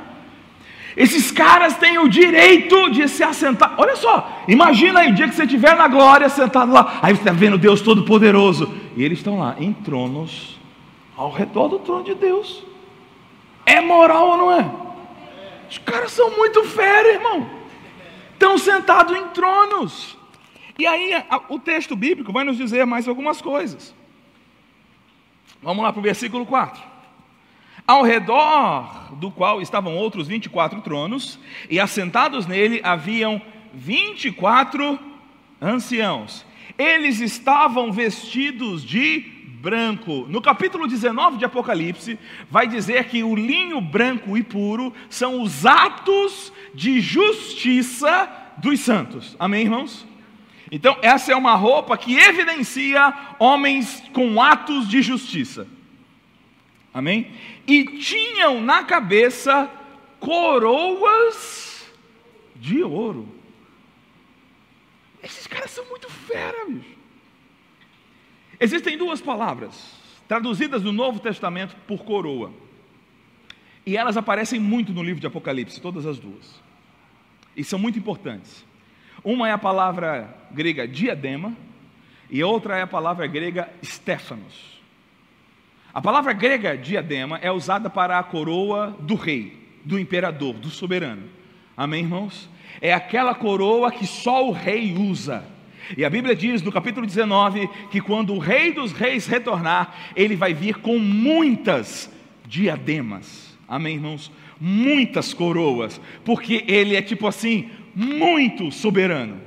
Esses 0.97 1.31
caras 1.31 1.77
têm 1.77 2.01
o 2.01 2.09
direito 2.09 2.91
de 2.91 3.07
se 3.07 3.23
assentar. 3.23 3.75
Olha 3.79 3.95
só, 3.95 4.43
imagina 4.49 4.99
aí 4.99 5.13
o 5.13 5.15
dia 5.15 5.29
que 5.29 5.37
você 5.37 5.45
estiver 5.45 5.77
na 5.77 5.87
glória, 5.87 6.29
sentado 6.29 6.73
lá, 6.73 6.99
aí 7.03 7.15
você 7.15 7.21
está 7.21 7.33
vendo 7.33 7.57
Deus 7.57 7.81
Todo-Poderoso. 7.81 8.69
E 8.97 9.05
eles 9.05 9.19
estão 9.19 9.39
lá, 9.39 9.55
em 9.61 9.73
tronos, 9.73 10.59
ao 11.17 11.31
redor 11.31 11.69
do 11.69 11.79
trono 11.79 12.03
de 12.03 12.17
Deus. 12.17 12.65
É 13.65 13.81
moral 13.81 14.31
ou 14.31 14.37
não 14.37 14.53
é? 14.53 14.69
Os 15.71 15.79
caras 15.79 16.11
são 16.11 16.37
muito 16.37 16.65
fera, 16.65 17.13
irmão. 17.13 17.47
Estão 18.33 18.59
sentados 18.59 19.17
em 19.17 19.29
tronos. 19.29 20.18
E 20.79 20.87
aí 20.87 21.13
o 21.49 21.59
texto 21.59 21.97
bíblico 21.97 22.33
vai 22.33 22.45
nos 22.45 22.57
dizer 22.57 22.87
mais 22.87 23.09
algumas 23.09 23.43
coisas. 23.43 23.95
Vamos 25.61 25.83
lá 25.83 25.93
para 25.93 26.01
o 26.01 26.03
versículo 26.03 26.47
4 26.47 26.99
ao 27.89 28.03
redor 28.03 29.15
do 29.15 29.31
qual 29.31 29.63
estavam 29.63 29.97
outros 29.97 30.29
24 30.29 30.83
tronos, 30.83 31.39
e 31.71 31.81
assentados 31.81 32.47
nele 32.47 32.83
haviam 32.85 33.41
24 33.73 34.99
anciãos. 35.59 36.45
Eles 36.77 37.19
estavam 37.21 37.91
vestidos 37.91 38.85
de 38.85 39.21
branco. 39.63 40.27
No 40.29 40.43
capítulo 40.43 40.87
19 40.87 41.39
de 41.39 41.47
Apocalipse, 41.47 42.19
vai 42.51 42.69
dizer 42.69 43.05
que 43.05 43.23
o 43.23 43.35
linho 43.35 43.81
branco 43.81 44.37
e 44.37 44.43
puro 44.43 44.93
são 45.09 45.41
os 45.41 45.65
atos 45.65 46.53
de 46.75 47.01
justiça 47.01 48.31
dos 48.59 48.81
santos. 48.81 49.35
Amém, 49.39 49.63
irmãos? 49.63 50.08
Então, 50.71 50.99
essa 51.03 51.33
é 51.33 51.37
uma 51.37 51.55
roupa 51.55 51.97
que 51.97 52.17
evidencia 52.17 53.15
homens 53.39 54.03
com 54.13 54.41
atos 54.41 54.89
de 54.89 55.01
justiça. 55.01 55.67
Amém? 56.93 57.33
E 57.67 57.85
tinham 57.99 58.61
na 58.61 58.85
cabeça 58.85 59.71
coroas 60.21 61.87
de 62.57 62.83
ouro. 62.83 63.29
Esses 65.23 65.47
caras 65.47 65.71
são 65.71 65.85
muito 65.87 66.11
fera, 66.11 66.67
bicho. 66.67 66.99
Existem 68.61 68.99
duas 68.99 69.21
palavras 69.21 69.97
traduzidas 70.27 70.83
no 70.83 70.93
Novo 70.93 71.21
Testamento 71.21 71.75
por 71.87 72.05
coroa. 72.05 72.53
E 73.87 73.97
elas 73.97 74.17
aparecem 74.17 74.61
muito 74.61 74.93
no 74.93 75.03
livro 75.03 75.21
de 75.21 75.27
Apocalipse, 75.27 75.81
todas 75.81 76.05
as 76.05 76.19
duas. 76.19 76.61
E 77.57 77.65
são 77.65 77.79
muito 77.79 77.99
importantes. 77.99 78.65
Uma 79.25 79.49
é 79.49 79.53
a 79.53 79.59
palavra 79.59 80.35
grega 80.51 80.87
diadema, 80.87 81.55
e 82.31 82.43
outra 82.43 82.77
é 82.77 82.83
a 82.83 82.87
palavra 82.87 83.27
grega 83.27 83.69
Stefanos. 83.85 84.79
A 85.93 86.01
palavra 86.01 86.33
grega 86.33 86.77
diadema 86.77 87.39
é 87.43 87.51
usada 87.51 87.89
para 87.89 88.19
a 88.19 88.23
coroa 88.23 88.97
do 89.01 89.15
rei, 89.15 89.59
do 89.85 89.99
imperador, 89.99 90.55
do 90.55 90.69
soberano. 90.69 91.25
Amém, 91.77 92.03
irmãos? 92.03 92.49
É 92.81 92.93
aquela 92.93 93.35
coroa 93.35 93.91
que 93.91 94.07
só 94.07 94.47
o 94.47 94.53
rei 94.53 94.95
usa. 94.95 95.45
E 95.97 96.05
a 96.05 96.11
Bíblia 96.11 96.37
diz 96.37 96.61
no 96.63 96.71
capítulo 96.71 97.07
19 97.07 97.69
que 97.91 98.01
quando 98.01 98.35
o 98.35 98.39
rei 98.39 98.73
dos 98.73 98.93
reis 98.93 99.27
retornar, 99.27 99.95
ele 100.15 100.37
vai 100.37 100.53
vir 100.53 100.77
com 100.77 100.99
muitas 100.99 102.13
diademas. 102.47 103.57
Amém, 103.67 103.95
irmãos? 103.95 104.31
Muitas 104.61 105.33
coroas, 105.33 106.01
porque 106.25 106.65
ele 106.67 106.97
é 106.97 107.03
tipo 107.03 107.27
assim, 107.27 107.71
muito 107.99 108.71
soberano. 108.71 109.41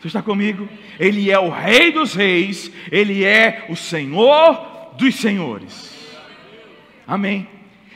Você 0.00 0.08
está 0.08 0.20
comigo? 0.20 0.68
Ele 0.98 1.30
é 1.30 1.38
o 1.38 1.48
rei 1.48 1.92
dos 1.92 2.12
reis, 2.12 2.70
ele 2.90 3.24
é 3.24 3.66
o 3.68 3.76
Senhor 3.76 4.94
dos 4.98 5.14
senhores. 5.14 5.94
Amém. 7.06 7.46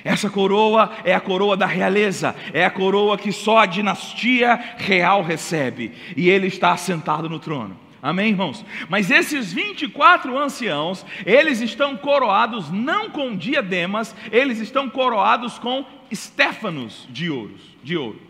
Essa 0.05 0.31
coroa 0.31 0.93
é 1.05 1.13
a 1.13 1.21
coroa 1.21 1.57
da 1.57 1.67
realeza, 1.67 2.35
é 2.53 2.65
a 2.65 2.71
coroa 2.71 3.19
que 3.19 3.33
só 3.33 3.59
a 3.59 3.67
dinastia 3.67 4.55
real 4.79 5.23
recebe, 5.23 5.93
e 6.17 6.31
ele 6.31 6.47
está 6.47 6.73
assentado 6.73 7.29
no 7.29 7.41
trono. 7.41 7.77
Amém, 8.01 8.29
irmãos? 8.29 8.65
Mas 8.89 9.11
esses 9.11 9.53
24 9.53 10.39
anciãos, 10.39 11.05
eles 11.27 11.61
estão 11.61 11.97
coroados 11.97 12.71
não 12.71 13.11
com 13.11 13.37
diademas, 13.37 14.15
eles 14.31 14.61
estão 14.61 14.89
coroados 14.89 15.59
com 15.59 15.85
estéfanos 16.09 17.09
de 17.11 17.29
ouro. 17.29 17.57
De 17.83 17.97
ouro. 17.97 18.28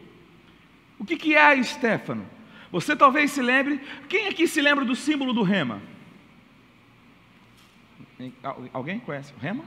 O 0.98 1.04
que, 1.04 1.16
que 1.16 1.34
é 1.34 1.54
estéfano? 1.54 2.26
Você 2.70 2.94
talvez 2.94 3.30
se 3.30 3.40
lembre, 3.40 3.80
quem 4.08 4.28
aqui 4.28 4.46
se 4.46 4.60
lembra 4.60 4.84
do 4.84 4.94
símbolo 4.94 5.32
do 5.32 5.42
rema? 5.42 5.80
Alguém 8.72 8.98
conhece 8.98 9.32
o 9.32 9.38
rema? 9.38 9.64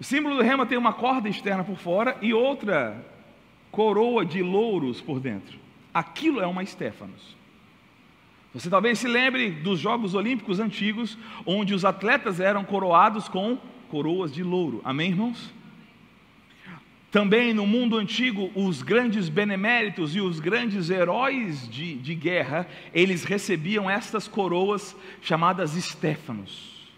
O 0.00 0.04
símbolo 0.04 0.36
do 0.36 0.42
rema 0.42 0.66
tem 0.66 0.76
uma 0.76 0.92
corda 0.92 1.28
externa 1.28 1.62
por 1.62 1.76
fora 1.76 2.16
e 2.20 2.34
outra 2.34 3.04
coroa 3.70 4.24
de 4.24 4.42
louros 4.42 5.00
por 5.00 5.20
dentro. 5.20 5.58
Aquilo 5.92 6.40
é 6.40 6.46
uma 6.46 6.62
estéfanos. 6.62 7.36
Você 8.52 8.70
talvez 8.70 8.98
se 8.98 9.08
lembre 9.08 9.50
dos 9.50 9.80
Jogos 9.80 10.14
Olímpicos 10.14 10.60
antigos, 10.60 11.18
onde 11.44 11.74
os 11.74 11.84
atletas 11.84 12.40
eram 12.40 12.64
coroados 12.64 13.28
com 13.28 13.58
coroas 13.88 14.32
de 14.32 14.42
louro. 14.42 14.80
Amém, 14.84 15.10
irmãos? 15.10 15.52
Também 17.14 17.54
no 17.54 17.64
mundo 17.64 17.96
antigo, 17.96 18.50
os 18.56 18.82
grandes 18.82 19.28
beneméritos 19.28 20.16
e 20.16 20.20
os 20.20 20.40
grandes 20.40 20.90
heróis 20.90 21.68
de, 21.68 21.94
de 21.94 22.12
guerra, 22.12 22.66
eles 22.92 23.22
recebiam 23.22 23.88
estas 23.88 24.26
coroas 24.26 24.96
chamadas 25.22 25.76
estéfanos. 25.76 26.90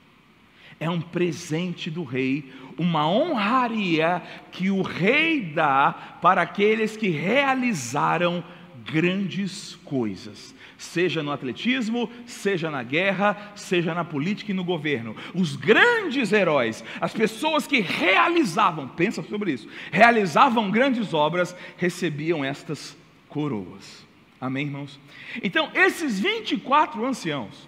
É 0.80 0.88
um 0.88 1.02
presente 1.02 1.90
do 1.90 2.02
rei, 2.02 2.50
uma 2.78 3.06
honraria 3.06 4.22
que 4.50 4.70
o 4.70 4.80
rei 4.80 5.42
dá 5.42 5.92
para 6.22 6.40
aqueles 6.40 6.96
que 6.96 7.08
realizaram 7.08 8.42
grandes 8.90 9.74
coisas, 9.84 10.54
seja 10.78 11.22
no 11.22 11.30
atletismo, 11.30 12.10
seja 12.26 12.70
na 12.70 12.82
guerra, 12.82 13.52
seja 13.54 13.94
na 13.94 14.04
política 14.04 14.52
e 14.52 14.54
no 14.54 14.64
governo. 14.64 15.16
Os 15.34 15.56
grandes 15.56 16.32
heróis, 16.32 16.84
as 17.00 17.12
pessoas 17.12 17.66
que 17.66 17.80
realizavam, 17.80 18.88
pensa 18.88 19.22
sobre 19.22 19.52
isso, 19.52 19.68
realizavam 19.90 20.70
grandes 20.70 21.14
obras, 21.14 21.56
recebiam 21.76 22.44
estas 22.44 22.96
coroas. 23.28 24.06
Amém, 24.40 24.66
irmãos? 24.66 25.00
Então, 25.42 25.70
esses 25.74 26.20
24 26.20 27.04
anciãos, 27.04 27.66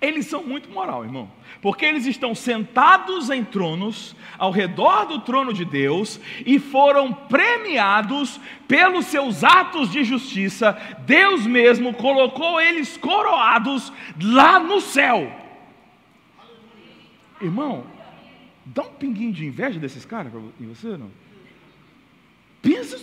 eles 0.00 0.26
são 0.26 0.42
muito 0.42 0.70
moral, 0.70 1.04
irmão, 1.04 1.30
porque 1.60 1.84
eles 1.84 2.06
estão 2.06 2.34
sentados 2.34 3.28
em 3.28 3.44
tronos 3.44 4.16
ao 4.38 4.50
redor 4.50 5.04
do 5.04 5.20
trono 5.20 5.52
de 5.52 5.64
Deus 5.64 6.18
e 6.46 6.58
foram 6.58 7.12
premiados 7.12 8.40
pelos 8.66 9.06
seus 9.06 9.44
atos 9.44 9.90
de 9.90 10.02
justiça. 10.02 10.72
Deus 11.00 11.46
mesmo 11.46 11.92
colocou 11.92 12.58
eles 12.58 12.96
coroados 12.96 13.92
lá 14.22 14.58
no 14.58 14.80
céu. 14.80 15.30
Irmão, 17.38 17.84
dá 18.64 18.82
um 18.82 18.94
pinguinho 18.94 19.32
de 19.32 19.44
inveja 19.44 19.78
desses 19.78 20.06
caras 20.06 20.32
em 20.58 20.66
você, 20.66 20.96
não? 20.96 21.10
Pensa 22.62 22.98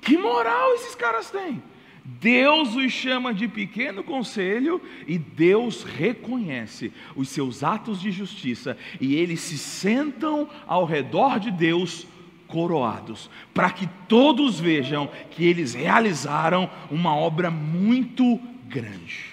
que 0.00 0.18
moral 0.18 0.74
esses 0.74 0.96
caras 0.96 1.30
têm. 1.30 1.62
Deus 2.04 2.74
os 2.74 2.90
chama 2.90 3.32
de 3.32 3.46
pequeno 3.46 4.02
conselho 4.02 4.80
e 5.06 5.18
Deus 5.18 5.84
reconhece 5.84 6.92
os 7.14 7.28
seus 7.28 7.62
atos 7.62 8.00
de 8.00 8.10
justiça 8.10 8.76
e 9.00 9.14
eles 9.14 9.40
se 9.40 9.56
sentam 9.56 10.48
ao 10.66 10.84
redor 10.84 11.38
de 11.38 11.50
Deus 11.50 12.06
coroados, 12.48 13.30
para 13.54 13.70
que 13.70 13.88
todos 14.08 14.58
vejam 14.58 15.08
que 15.30 15.44
eles 15.44 15.74
realizaram 15.74 16.68
uma 16.90 17.16
obra 17.16 17.50
muito 17.50 18.38
grande. 18.66 19.26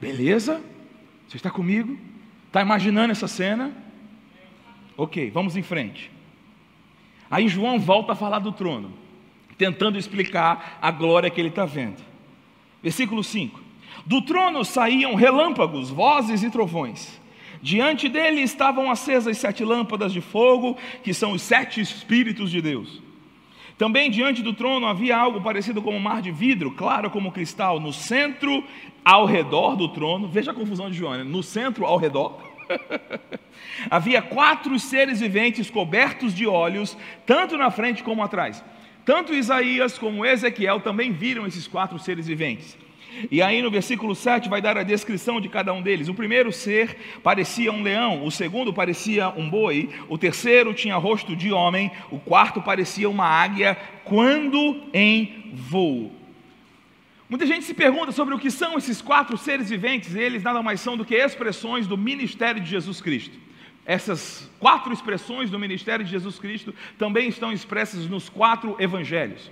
Beleza? 0.00 0.62
Você 1.26 1.38
está 1.38 1.50
comigo? 1.50 1.98
Está 2.46 2.60
imaginando 2.60 3.10
essa 3.10 3.26
cena? 3.26 3.72
Ok, 4.96 5.30
vamos 5.30 5.56
em 5.56 5.62
frente. 5.62 6.10
Aí 7.30 7.48
João 7.48 7.80
volta 7.80 8.12
a 8.12 8.16
falar 8.16 8.38
do 8.38 8.52
trono 8.52 9.01
tentando 9.56 9.98
explicar 9.98 10.78
a 10.80 10.90
glória 10.90 11.30
que 11.30 11.40
ele 11.40 11.48
está 11.48 11.64
vendo. 11.64 12.02
Versículo 12.82 13.22
5: 13.22 13.60
Do 14.04 14.22
trono 14.22 14.64
saíam 14.64 15.14
relâmpagos, 15.14 15.90
vozes 15.90 16.42
e 16.42 16.50
trovões. 16.50 17.20
Diante 17.62 18.08
dele 18.08 18.40
estavam 18.40 18.90
acesas 18.90 19.38
sete 19.38 19.64
lâmpadas 19.64 20.12
de 20.12 20.20
fogo, 20.20 20.76
que 21.04 21.14
são 21.14 21.32
os 21.32 21.42
sete 21.42 21.80
Espíritos 21.80 22.50
de 22.50 22.60
Deus. 22.60 23.00
Também 23.78 24.10
diante 24.10 24.42
do 24.42 24.52
trono 24.52 24.86
havia 24.86 25.16
algo 25.16 25.40
parecido 25.40 25.80
com 25.80 25.94
um 25.94 26.00
mar 26.00 26.20
de 26.20 26.30
vidro, 26.30 26.72
claro 26.72 27.08
como 27.08 27.32
cristal, 27.32 27.78
no 27.78 27.92
centro, 27.92 28.64
ao 29.04 29.26
redor 29.26 29.76
do 29.76 29.88
trono. 29.88 30.28
Veja 30.28 30.50
a 30.50 30.54
confusão 30.54 30.90
de 30.90 30.96
João, 30.96 31.14
né? 31.14 31.24
no 31.24 31.42
centro, 31.42 31.84
ao 31.84 31.96
redor. 31.96 32.40
havia 33.90 34.22
quatro 34.22 34.78
seres 34.78 35.20
viventes 35.20 35.70
cobertos 35.70 36.34
de 36.34 36.46
olhos, 36.46 36.96
tanto 37.26 37.56
na 37.56 37.70
frente 37.70 38.02
como 38.02 38.22
atrás. 38.22 38.62
Tanto 39.04 39.34
Isaías 39.34 39.98
como 39.98 40.24
Ezequiel 40.24 40.80
também 40.80 41.12
viram 41.12 41.46
esses 41.46 41.66
quatro 41.66 41.98
seres 41.98 42.26
viventes. 42.26 42.76
E 43.30 43.42
aí 43.42 43.60
no 43.60 43.70
versículo 43.70 44.14
7 44.14 44.48
vai 44.48 44.62
dar 44.62 44.76
a 44.78 44.82
descrição 44.82 45.40
de 45.40 45.48
cada 45.48 45.72
um 45.72 45.82
deles. 45.82 46.08
O 46.08 46.14
primeiro 46.14 46.50
ser 46.52 46.96
parecia 47.22 47.72
um 47.72 47.82
leão, 47.82 48.24
o 48.24 48.30
segundo 48.30 48.72
parecia 48.72 49.28
um 49.28 49.48
boi, 49.48 49.90
o 50.08 50.16
terceiro 50.16 50.72
tinha 50.72 50.96
rosto 50.96 51.36
de 51.36 51.52
homem, 51.52 51.90
o 52.10 52.18
quarto 52.18 52.62
parecia 52.62 53.08
uma 53.08 53.26
águia 53.26 53.76
quando 54.04 54.82
em 54.94 55.50
voo. 55.52 56.12
Muita 57.28 57.46
gente 57.46 57.64
se 57.64 57.74
pergunta 57.74 58.12
sobre 58.12 58.34
o 58.34 58.38
que 58.38 58.50
são 58.50 58.76
esses 58.76 59.00
quatro 59.00 59.36
seres 59.38 59.70
viventes, 59.70 60.14
eles 60.14 60.42
nada 60.42 60.62
mais 60.62 60.80
são 60.80 60.96
do 60.96 61.04
que 61.04 61.14
expressões 61.14 61.86
do 61.86 61.96
ministério 61.96 62.60
de 62.60 62.68
Jesus 62.68 63.00
Cristo. 63.00 63.38
Essas 63.84 64.48
quatro 64.60 64.92
expressões 64.92 65.50
do 65.50 65.58
ministério 65.58 66.04
de 66.04 66.10
Jesus 66.10 66.38
Cristo 66.38 66.74
também 66.96 67.28
estão 67.28 67.52
expressas 67.52 68.06
nos 68.06 68.28
quatro 68.28 68.76
evangelhos. 68.78 69.50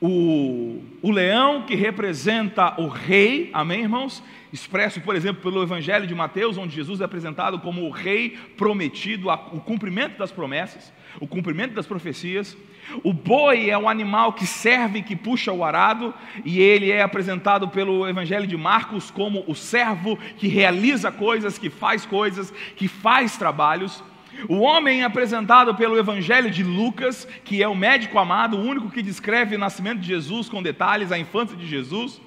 O, 0.00 0.82
o 1.00 1.10
leão 1.10 1.62
que 1.62 1.74
representa 1.74 2.78
o 2.80 2.88
rei, 2.88 3.48
amém, 3.52 3.82
irmãos? 3.82 4.22
Expresso, 4.52 5.00
por 5.00 5.16
exemplo, 5.16 5.42
pelo 5.42 5.62
Evangelho 5.62 6.06
de 6.06 6.14
Mateus, 6.14 6.58
onde 6.58 6.74
Jesus 6.74 7.00
é 7.00 7.04
apresentado 7.04 7.58
como 7.60 7.86
o 7.86 7.90
rei 7.90 8.30
prometido, 8.56 9.30
o 9.30 9.60
cumprimento 9.60 10.18
das 10.18 10.30
promessas, 10.30 10.92
o 11.20 11.26
cumprimento 11.26 11.74
das 11.74 11.86
profecias. 11.86 12.56
O 13.02 13.12
boi 13.12 13.70
é 13.70 13.78
um 13.78 13.88
animal 13.88 14.32
que 14.32 14.46
serve, 14.46 15.02
que 15.02 15.16
puxa 15.16 15.52
o 15.52 15.64
arado, 15.64 16.12
e 16.44 16.60
ele 16.60 16.90
é 16.90 17.02
apresentado 17.02 17.68
pelo 17.68 18.06
Evangelho 18.06 18.46
de 18.46 18.56
Marcos 18.56 19.10
como 19.10 19.44
o 19.46 19.54
servo 19.54 20.18
que 20.36 20.48
realiza 20.48 21.10
coisas, 21.10 21.58
que 21.58 21.70
faz 21.70 22.04
coisas, 22.04 22.52
que 22.76 22.88
faz 22.88 23.36
trabalhos. 23.36 24.02
O 24.48 24.60
homem 24.60 25.02
é 25.02 25.04
apresentado 25.04 25.74
pelo 25.74 25.98
Evangelho 25.98 26.50
de 26.50 26.62
Lucas, 26.62 27.26
que 27.44 27.62
é 27.62 27.68
o 27.68 27.74
médico 27.74 28.18
amado, 28.18 28.56
o 28.56 28.62
único 28.62 28.90
que 28.90 29.02
descreve 29.02 29.56
o 29.56 29.58
nascimento 29.58 30.00
de 30.00 30.08
Jesus 30.08 30.48
com 30.48 30.62
detalhes, 30.62 31.12
a 31.12 31.18
infância 31.18 31.56
de 31.56 31.66
Jesus. 31.66 32.20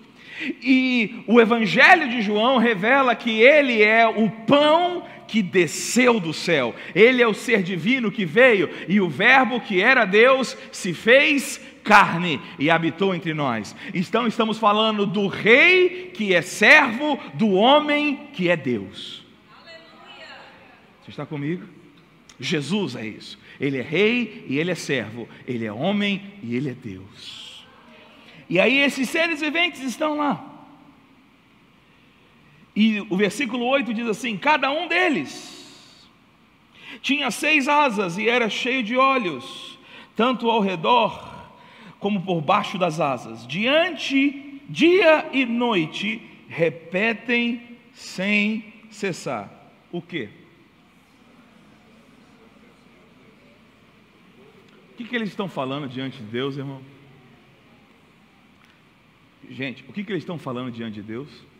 E 0.61 1.23
o 1.27 1.41
Evangelho 1.41 2.09
de 2.09 2.21
João 2.21 2.57
revela 2.57 3.15
que 3.15 3.41
ele 3.41 3.81
é 3.81 4.07
o 4.07 4.29
pão 4.29 5.03
que 5.27 5.41
desceu 5.41 6.19
do 6.19 6.33
céu, 6.33 6.73
ele 6.95 7.21
é 7.21 7.27
o 7.27 7.33
ser 7.33 7.61
divino 7.61 8.11
que 8.11 8.25
veio, 8.25 8.69
e 8.87 9.01
o 9.01 9.09
Verbo 9.09 9.59
que 9.59 9.81
era 9.81 10.05
Deus 10.05 10.57
se 10.71 10.93
fez 10.93 11.61
carne 11.83 12.41
e 12.59 12.69
habitou 12.69 13.15
entre 13.15 13.33
nós. 13.33 13.75
Então 13.93 14.27
estamos 14.27 14.57
falando 14.57 15.05
do 15.05 15.27
rei 15.27 16.11
que 16.13 16.33
é 16.33 16.41
servo 16.41 17.17
do 17.33 17.51
homem 17.51 18.27
que 18.33 18.49
é 18.49 18.57
Deus. 18.57 19.23
Aleluia. 19.57 20.27
Você 21.01 21.11
está 21.11 21.25
comigo? 21.25 21.65
Jesus 22.39 22.95
é 22.95 23.05
isso. 23.05 23.39
Ele 23.59 23.77
é 23.77 23.81
rei 23.81 24.45
e 24.47 24.59
ele 24.59 24.71
é 24.71 24.75
servo. 24.75 25.27
Ele 25.47 25.65
é 25.65 25.71
homem 25.71 26.21
e 26.43 26.55
ele 26.55 26.69
é 26.69 26.73
Deus. 26.73 27.65
E 28.49 28.59
aí 28.59 28.79
esses 28.79 29.09
seres 29.09 29.41
viventes 29.41 29.81
estão 29.81 30.17
lá. 30.17 30.56
E 32.79 33.01
o 33.09 33.17
versículo 33.17 33.65
8 33.65 33.91
diz 33.91 34.07
assim: 34.07 34.37
Cada 34.37 34.69
um 34.69 34.87
deles 34.87 36.07
tinha 37.01 37.31
seis 37.31 37.67
asas 37.67 38.19
e 38.19 38.29
era 38.29 38.51
cheio 38.51 38.83
de 38.83 38.95
olhos, 38.95 39.79
tanto 40.15 40.47
ao 40.47 40.61
redor 40.61 41.49
como 41.99 42.21
por 42.21 42.39
baixo 42.39 42.77
das 42.77 42.99
asas. 42.99 43.47
Diante, 43.47 44.61
dia 44.69 45.27
e 45.33 45.43
noite, 45.43 46.21
repetem 46.47 47.79
sem 47.93 48.63
cessar. 48.91 49.51
O 49.91 49.99
que? 49.99 50.29
O 54.91 54.97
que, 54.97 55.03
que 55.05 55.15
eles 55.15 55.29
estão 55.29 55.49
falando 55.49 55.89
diante 55.89 56.19
de 56.19 56.25
Deus, 56.25 56.57
irmão? 56.57 56.79
Gente, 59.49 59.83
o 59.89 59.93
que, 59.93 60.03
que 60.03 60.11
eles 60.11 60.21
estão 60.21 60.37
falando 60.37 60.69
diante 60.69 61.01
de 61.01 61.01
Deus? 61.01 61.56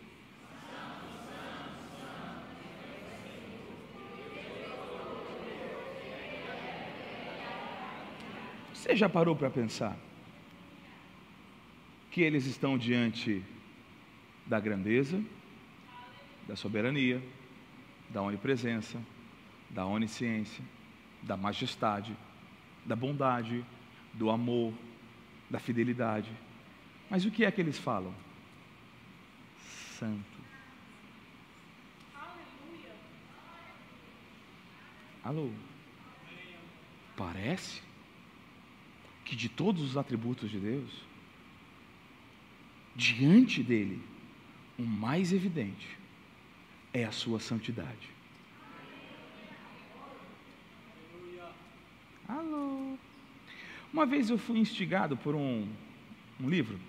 Você 8.88 8.96
já 8.96 9.06
parou 9.06 9.36
para 9.36 9.50
pensar 9.50 9.94
que 12.10 12.22
eles 12.22 12.46
estão 12.46 12.78
diante 12.78 13.44
da 14.46 14.58
grandeza, 14.58 15.22
da 16.46 16.56
soberania, 16.56 17.22
da 18.08 18.22
onipresença, 18.22 18.98
da 19.68 19.84
onisciência, 19.84 20.64
da 21.22 21.36
majestade, 21.36 22.16
da 22.86 22.96
bondade, 22.96 23.62
do 24.14 24.30
amor, 24.30 24.72
da 25.50 25.58
fidelidade. 25.58 26.32
Mas 27.10 27.26
o 27.26 27.30
que 27.30 27.44
é 27.44 27.50
que 27.50 27.60
eles 27.60 27.78
falam? 27.78 28.14
Santo. 29.98 30.38
Alô? 35.22 35.50
Parece? 37.14 37.87
Que 39.28 39.36
de 39.36 39.50
todos 39.50 39.82
os 39.82 39.94
atributos 39.98 40.50
de 40.50 40.58
Deus, 40.58 40.90
diante 42.96 43.62
dele, 43.62 44.00
o 44.78 44.82
mais 44.82 45.34
evidente 45.34 45.86
é 46.94 47.04
a 47.04 47.12
sua 47.12 47.38
santidade. 47.38 48.08
Alô. 52.26 52.96
Uma 53.92 54.06
vez 54.06 54.30
eu 54.30 54.38
fui 54.38 54.58
instigado 54.60 55.14
por 55.14 55.34
um, 55.34 55.68
um 56.40 56.48
livro 56.48 56.80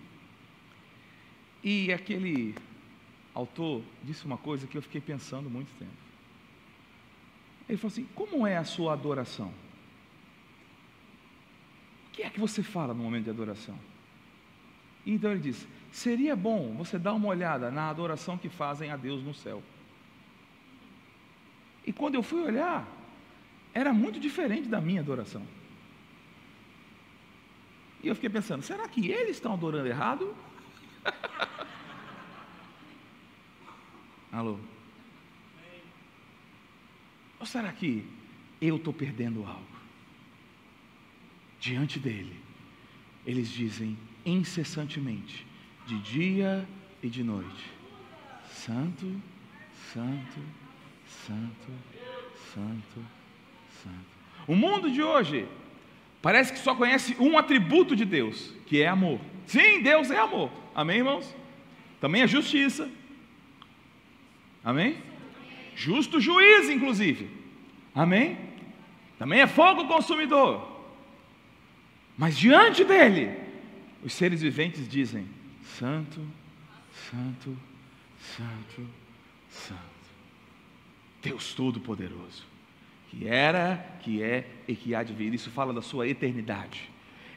e 1.62 1.91
aquele 1.91 2.56
autor 3.34 3.84
disse 4.02 4.25
uma 4.25 4.38
coisa 4.38 4.65
que 4.65 4.78
eu 4.78 4.82
fiquei 4.82 5.02
pensando 5.02 5.49
muito 5.49 5.78
tempo. 5.78 5.91
Ele 7.67 7.78
falou 7.78 7.91
assim: 7.91 8.08
Como 8.15 8.47
é 8.47 8.56
a 8.56 8.63
sua 8.63 8.93
adoração? 8.93 9.54
Que 12.19 12.25
é 12.25 12.29
que 12.29 12.39
você 12.39 12.62
fala 12.62 12.93
no 12.93 13.01
momento 13.01 13.23
de 13.23 13.29
adoração? 13.29 13.79
Então 15.05 15.32
ele 15.32 15.39
diz: 15.39 15.65
seria 15.89 16.36
bom 16.36 16.75
você 16.75 16.99
dar 16.99 17.13
uma 17.13 17.29
olhada 17.29 17.71
na 17.71 17.89
adoração 17.89 18.38
que 18.38 18.49
fazem 18.49 18.91
a 18.91 18.97
Deus 18.97 19.23
no 19.23 19.34
céu. 19.34 19.63
E 21.88 21.93
quando 21.93 22.15
eu 22.15 22.21
fui 22.21 22.41
olhar, 22.41 22.86
era 23.73 23.93
muito 23.93 24.19
diferente 24.19 24.67
da 24.67 24.82
minha 24.82 24.99
adoração. 24.99 25.47
E 28.03 28.10
eu 28.10 28.15
fiquei 28.15 28.29
pensando: 28.29 28.63
será 28.63 28.86
que 28.89 29.10
eles 29.10 29.38
estão 29.38 29.53
adorando 29.53 29.88
errado? 29.88 30.36
Alô? 34.29 34.60
Ou 37.39 37.45
será 37.45 37.71
que 37.71 38.05
eu 38.60 38.75
estou 38.75 38.91
perdendo 38.91 39.45
algo? 39.45 39.79
Diante 41.60 42.00
dele, 42.00 42.36
eles 43.26 43.50
dizem 43.50 43.98
incessantemente, 44.26 45.45
de 45.86 45.98
dia 46.00 46.67
e 47.04 47.10
de 47.10 47.24
noite: 47.24 47.65
Santo, 48.52 49.22
Santo, 49.93 50.39
Santo, 51.06 51.72
Santo, 52.54 53.06
Santo. 53.84 54.19
O 54.48 54.56
mundo 54.56 54.89
de 54.89 55.04
hoje 55.04 55.45
parece 56.22 56.54
que 56.54 56.60
só 56.60 56.74
conhece 56.74 57.15
um 57.19 57.38
atributo 57.38 57.95
de 57.95 58.06
Deus, 58.06 58.54
que 58.65 58.82
é 58.82 58.88
amor. 58.88 59.19
Sim, 59.45 59.82
Deus 59.82 60.10
é 60.10 60.17
amor. 60.17 60.52
Amém, 60.74 60.98
irmãos? 61.00 61.36
Também 62.00 62.22
é 62.22 62.28
justiça. 62.28 62.89
Amém? 64.63 64.98
Justo 65.76 66.22
juiz, 66.22 66.69
inclusive. 66.69 67.30
Amém? 67.93 68.38
Também 69.17 69.41
é 69.41 69.48
fogo 69.48 69.88
consumidor. 69.88 70.79
Mas 72.19 72.38
diante 72.38 72.84
dele, 72.84 73.32
os 74.03 74.12
seres 74.12 74.41
viventes 74.41 74.89
dizem: 74.89 75.25
Santo, 75.63 76.19
Santo, 77.10 77.58
Santo, 78.19 78.86
Santo. 79.49 79.79
Deus 81.21 81.53
Todo-Poderoso, 81.53 82.43
que 83.10 83.25
era, 83.25 83.77
que 84.01 84.21
é 84.21 84.45
e 84.67 84.75
que 84.75 84.93
há 84.93 85.01
de 85.01 85.13
vir. 85.13 85.34
Isso 85.34 85.49
fala 85.49 85.73
da 85.73 85.82
sua 85.82 86.10
eternidade. 86.10 86.89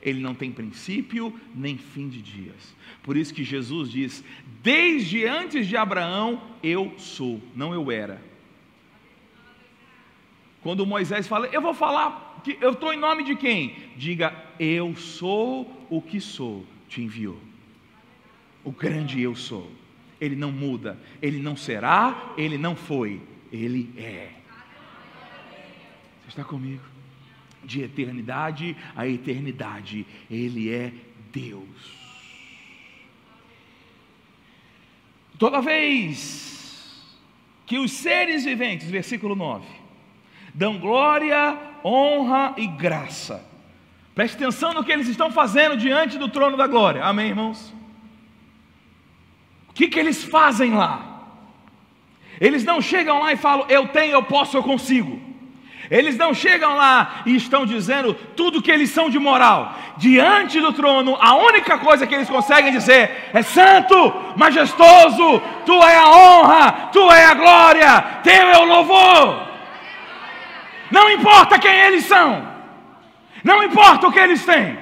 Ele 0.02 0.18
não 0.20 0.34
tem 0.34 0.50
princípio 0.50 1.32
nem 1.54 1.78
fim 1.78 2.08
de 2.08 2.20
dias. 2.20 2.74
Por 3.04 3.16
isso 3.16 3.32
que 3.32 3.44
Jesus 3.44 3.88
diz: 3.88 4.24
Desde 4.64 5.24
antes 5.24 5.68
de 5.68 5.76
Abraão, 5.76 6.42
eu 6.60 6.92
sou, 6.98 7.40
não 7.54 7.72
eu 7.72 7.88
era. 7.88 8.20
Quando 10.62 10.86
Moisés 10.86 11.26
fala, 11.26 11.46
eu 11.48 11.60
vou 11.60 11.74
falar, 11.74 12.40
que 12.44 12.56
eu 12.60 12.72
estou 12.72 12.92
em 12.92 12.98
nome 12.98 13.24
de 13.24 13.34
quem? 13.34 13.74
Diga, 13.96 14.34
eu 14.58 14.94
sou 14.96 15.86
o 15.90 16.00
que 16.00 16.20
sou, 16.20 16.64
te 16.88 17.02
enviou. 17.02 17.38
O 18.64 18.70
grande 18.70 19.20
eu 19.20 19.34
sou. 19.34 19.70
Ele 20.20 20.36
não 20.36 20.52
muda, 20.52 20.98
ele 21.20 21.40
não 21.40 21.56
será, 21.56 22.32
ele 22.36 22.56
não 22.56 22.76
foi, 22.76 23.20
ele 23.50 23.92
é. 23.96 24.30
Você 26.22 26.28
está 26.28 26.44
comigo? 26.44 26.84
De 27.64 27.82
eternidade 27.82 28.76
a 28.94 29.06
eternidade, 29.06 30.06
ele 30.30 30.70
é 30.70 30.92
Deus. 31.32 32.02
Toda 35.38 35.60
vez 35.60 37.02
que 37.66 37.78
os 37.78 37.90
seres 37.90 38.44
viventes, 38.44 38.88
versículo 38.88 39.34
9, 39.34 39.81
dão 40.54 40.78
glória, 40.78 41.56
honra 41.84 42.54
e 42.56 42.66
graça. 42.66 43.44
Preste 44.14 44.34
atenção 44.34 44.74
no 44.74 44.84
que 44.84 44.92
eles 44.92 45.08
estão 45.08 45.30
fazendo 45.30 45.76
diante 45.76 46.18
do 46.18 46.28
trono 46.28 46.56
da 46.56 46.66
glória. 46.66 47.02
Amém, 47.04 47.28
irmãos? 47.28 47.72
O 49.68 49.72
que, 49.72 49.88
que 49.88 49.98
eles 49.98 50.22
fazem 50.22 50.74
lá? 50.74 51.00
Eles 52.38 52.64
não 52.64 52.80
chegam 52.82 53.20
lá 53.20 53.32
e 53.32 53.36
falam, 53.36 53.66
eu 53.68 53.88
tenho, 53.88 54.12
eu 54.12 54.22
posso, 54.22 54.56
eu 54.56 54.62
consigo. 54.62 55.20
Eles 55.90 56.16
não 56.16 56.32
chegam 56.32 56.76
lá 56.76 57.22
e 57.26 57.34
estão 57.36 57.66
dizendo 57.66 58.14
tudo 58.36 58.62
que 58.62 58.70
eles 58.70 58.90
são 58.90 59.10
de 59.10 59.18
moral. 59.18 59.74
Diante 59.96 60.60
do 60.60 60.72
trono, 60.72 61.16
a 61.20 61.34
única 61.34 61.78
coisa 61.78 62.06
que 62.06 62.14
eles 62.14 62.30
conseguem 62.30 62.72
dizer 62.72 63.30
é: 63.32 63.42
Santo, 63.42 63.94
majestoso, 64.36 65.42
tu 65.66 65.82
é 65.82 65.96
a 65.96 66.10
honra, 66.10 66.72
tu 66.92 67.10
é 67.10 67.26
a 67.26 67.34
glória, 67.34 68.00
teu 68.22 68.32
é 68.32 68.58
o 68.58 68.64
louvor. 68.64 69.51
Não 70.92 71.10
importa 71.10 71.58
quem 71.58 71.74
eles 71.74 72.04
são, 72.04 72.46
não 73.42 73.62
importa 73.62 74.06
o 74.06 74.12
que 74.12 74.18
eles 74.18 74.44
têm, 74.44 74.78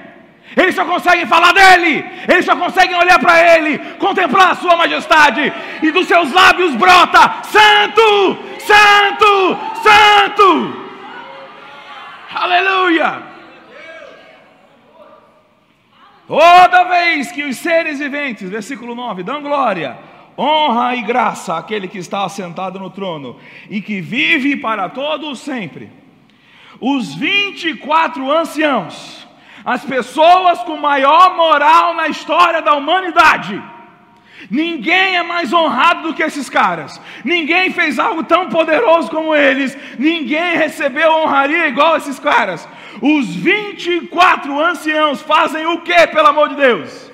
eles 0.57 0.75
só 0.75 0.83
conseguem 0.83 1.25
falar 1.25 1.53
dele, 1.53 2.05
eles 2.27 2.43
só 2.43 2.53
conseguem 2.53 2.97
olhar 2.97 3.17
para 3.17 3.55
ele, 3.55 3.79
contemplar 3.97 4.51
a 4.51 4.55
sua 4.55 4.75
majestade, 4.75 5.53
e 5.81 5.89
dos 5.89 6.07
seus 6.07 6.33
lábios 6.33 6.75
brota: 6.75 7.43
Santo, 7.43 8.37
Santo, 8.59 9.57
Santo. 9.81 10.81
Aleluia! 12.35 13.31
Toda 16.27 16.83
vez 16.83 17.31
que 17.31 17.45
os 17.45 17.55
seres 17.55 17.99
viventes, 17.99 18.49
versículo 18.49 18.93
9, 18.93 19.23
dão 19.23 19.41
glória, 19.41 19.97
honra 20.37 20.93
e 20.93 21.01
graça 21.03 21.57
àquele 21.57 21.87
que 21.87 21.97
está 21.97 22.25
assentado 22.25 22.77
no 22.77 22.89
trono 22.89 23.37
e 23.69 23.81
que 23.81 24.01
vive 24.01 24.57
para 24.57 24.89
todos 24.89 25.39
sempre 25.39 26.00
os 26.81 27.13
24 27.13 28.29
anciãos, 28.31 29.27
as 29.63 29.85
pessoas 29.85 30.59
com 30.63 30.75
maior 30.75 31.37
moral 31.37 31.93
na 31.93 32.07
história 32.07 32.61
da 32.61 32.73
humanidade. 32.73 33.61
Ninguém 34.49 35.15
é 35.15 35.21
mais 35.21 35.53
honrado 35.53 36.07
do 36.07 36.13
que 36.15 36.23
esses 36.23 36.49
caras. 36.49 36.99
Ninguém 37.23 37.71
fez 37.71 37.99
algo 37.99 38.23
tão 38.23 38.49
poderoso 38.49 39.09
como 39.11 39.35
eles. 39.35 39.77
Ninguém 39.99 40.57
recebeu 40.57 41.11
honraria 41.11 41.67
igual 41.67 41.95
esses 41.95 42.17
caras. 42.17 42.67
Os 42.99 43.35
24 43.35 44.59
anciãos 44.59 45.21
fazem 45.21 45.67
o 45.67 45.81
que, 45.81 46.07
pelo 46.07 46.27
amor 46.27 46.49
de 46.49 46.55
Deus? 46.55 47.11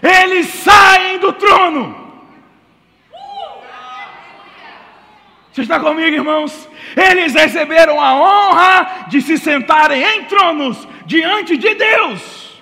Eles 0.00 0.46
saem 0.46 1.18
do 1.18 1.32
trono. 1.32 2.09
Você 5.52 5.62
está 5.62 5.80
comigo, 5.80 6.14
irmãos? 6.16 6.68
Eles 6.96 7.34
receberam 7.34 8.00
a 8.00 8.14
honra 8.14 9.06
de 9.08 9.20
se 9.20 9.36
sentarem 9.36 10.02
em 10.02 10.24
tronos 10.24 10.86
diante 11.06 11.56
de 11.56 11.74
Deus. 11.74 12.60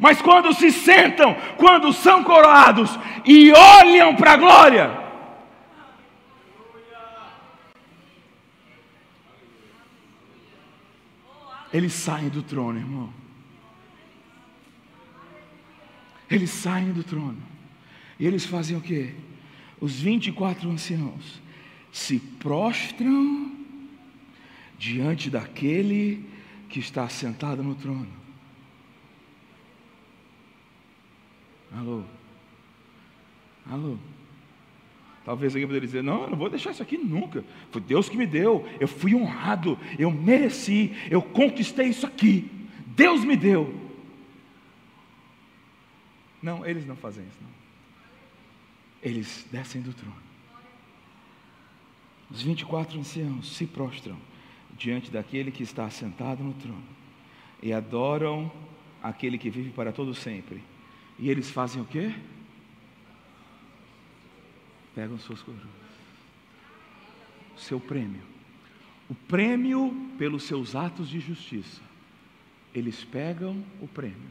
Mas 0.00 0.20
quando 0.20 0.52
se 0.52 0.72
sentam, 0.72 1.34
quando 1.56 1.92
são 1.92 2.24
coroados 2.24 2.98
e 3.24 3.52
olham 3.52 4.16
para 4.16 4.32
a 4.32 4.36
glória, 4.36 5.06
eles 11.72 11.92
saem 11.92 12.28
do 12.28 12.42
trono, 12.42 12.78
irmão. 12.78 13.12
Eles 16.28 16.50
saem 16.50 16.92
do 16.92 17.04
trono. 17.04 17.40
E 18.18 18.26
eles 18.26 18.44
fazem 18.44 18.76
o 18.76 18.80
quê? 18.80 19.14
Os 19.80 20.00
24 20.00 20.70
anciãos 20.70 21.40
se 21.92 22.18
prostram 22.18 23.54
diante 24.78 25.30
daquele 25.30 26.24
que 26.68 26.78
está 26.78 27.08
sentado 27.08 27.62
no 27.62 27.74
trono. 27.74 28.08
Alô? 31.72 32.02
Alô? 33.70 33.98
Talvez 35.24 35.54
alguém 35.54 35.66
poderia 35.66 35.86
dizer: 35.86 36.02
Não, 36.02 36.22
eu 36.22 36.30
não 36.30 36.38
vou 36.38 36.48
deixar 36.48 36.70
isso 36.70 36.82
aqui 36.82 36.96
nunca. 36.96 37.44
Foi 37.70 37.80
Deus 37.80 38.08
que 38.08 38.16
me 38.16 38.26
deu. 38.26 38.66
Eu 38.78 38.86
fui 38.86 39.14
honrado. 39.14 39.78
Eu 39.98 40.10
mereci. 40.10 40.92
Eu 41.10 41.20
conquistei 41.20 41.88
isso 41.88 42.06
aqui. 42.06 42.48
Deus 42.86 43.24
me 43.24 43.36
deu. 43.36 43.74
Não, 46.40 46.64
eles 46.64 46.86
não 46.86 46.94
fazem 46.94 47.24
isso. 47.26 47.38
Não. 47.42 47.55
Eles 49.02 49.46
descem 49.50 49.80
do 49.80 49.92
trono. 49.92 50.16
Os 52.30 52.42
24 52.42 52.98
anciãos 52.98 53.56
se 53.56 53.66
prostram 53.66 54.16
diante 54.76 55.10
daquele 55.10 55.50
que 55.50 55.62
está 55.62 55.88
sentado 55.90 56.42
no 56.42 56.52
trono 56.54 56.82
e 57.62 57.72
adoram 57.72 58.50
aquele 59.02 59.38
que 59.38 59.50
vive 59.50 59.70
para 59.70 59.92
todo 59.92 60.14
sempre. 60.14 60.62
E 61.18 61.30
eles 61.30 61.50
fazem 61.50 61.80
o 61.80 61.84
quê? 61.84 62.14
Pegam 64.94 65.18
suas 65.18 65.40
coroas. 65.42 65.62
O 67.56 67.60
seu 67.60 67.80
prêmio. 67.80 68.22
O 69.08 69.14
prêmio 69.14 69.94
pelos 70.18 70.42
seus 70.42 70.74
atos 70.74 71.08
de 71.08 71.20
justiça. 71.20 71.80
Eles 72.74 73.04
pegam 73.04 73.64
o 73.80 73.88
prêmio. 73.88 74.30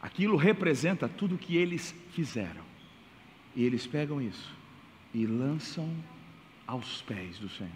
Aquilo 0.00 0.36
representa 0.36 1.08
tudo 1.08 1.36
que 1.36 1.56
eles 1.56 1.94
fizeram. 2.12 2.63
E 3.54 3.64
eles 3.64 3.86
pegam 3.86 4.20
isso 4.20 4.52
e 5.12 5.26
lançam 5.26 5.88
aos 6.66 7.02
pés 7.02 7.38
do 7.38 7.48
Senhor. 7.48 7.70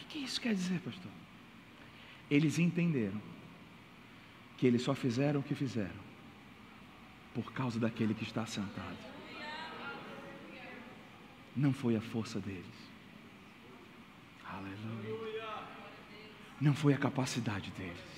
O 0.00 0.04
que, 0.12 0.18
isso 0.18 0.40
quer 0.40 0.54
dizer, 0.54 0.80
pastor? 0.80 1.10
Eles 2.30 2.58
entenderam 2.58 3.20
que 4.58 4.66
eles 4.66 4.82
só 4.82 4.94
fizeram 4.94 5.40
o 5.40 5.42
que 5.42 5.54
fizeram 5.54 6.02
por 7.34 7.52
causa 7.52 7.78
daquele 7.78 8.12
que 8.12 8.24
está 8.24 8.44
sentado. 8.44 8.98
Não 11.54 11.72
foi 11.72 11.96
a 11.96 12.00
força 12.00 12.40
deles. 12.40 12.64
Aleluia. 14.44 15.42
Não 16.60 16.74
foi 16.74 16.94
a 16.94 16.98
capacidade 16.98 17.70
deles. 17.72 18.11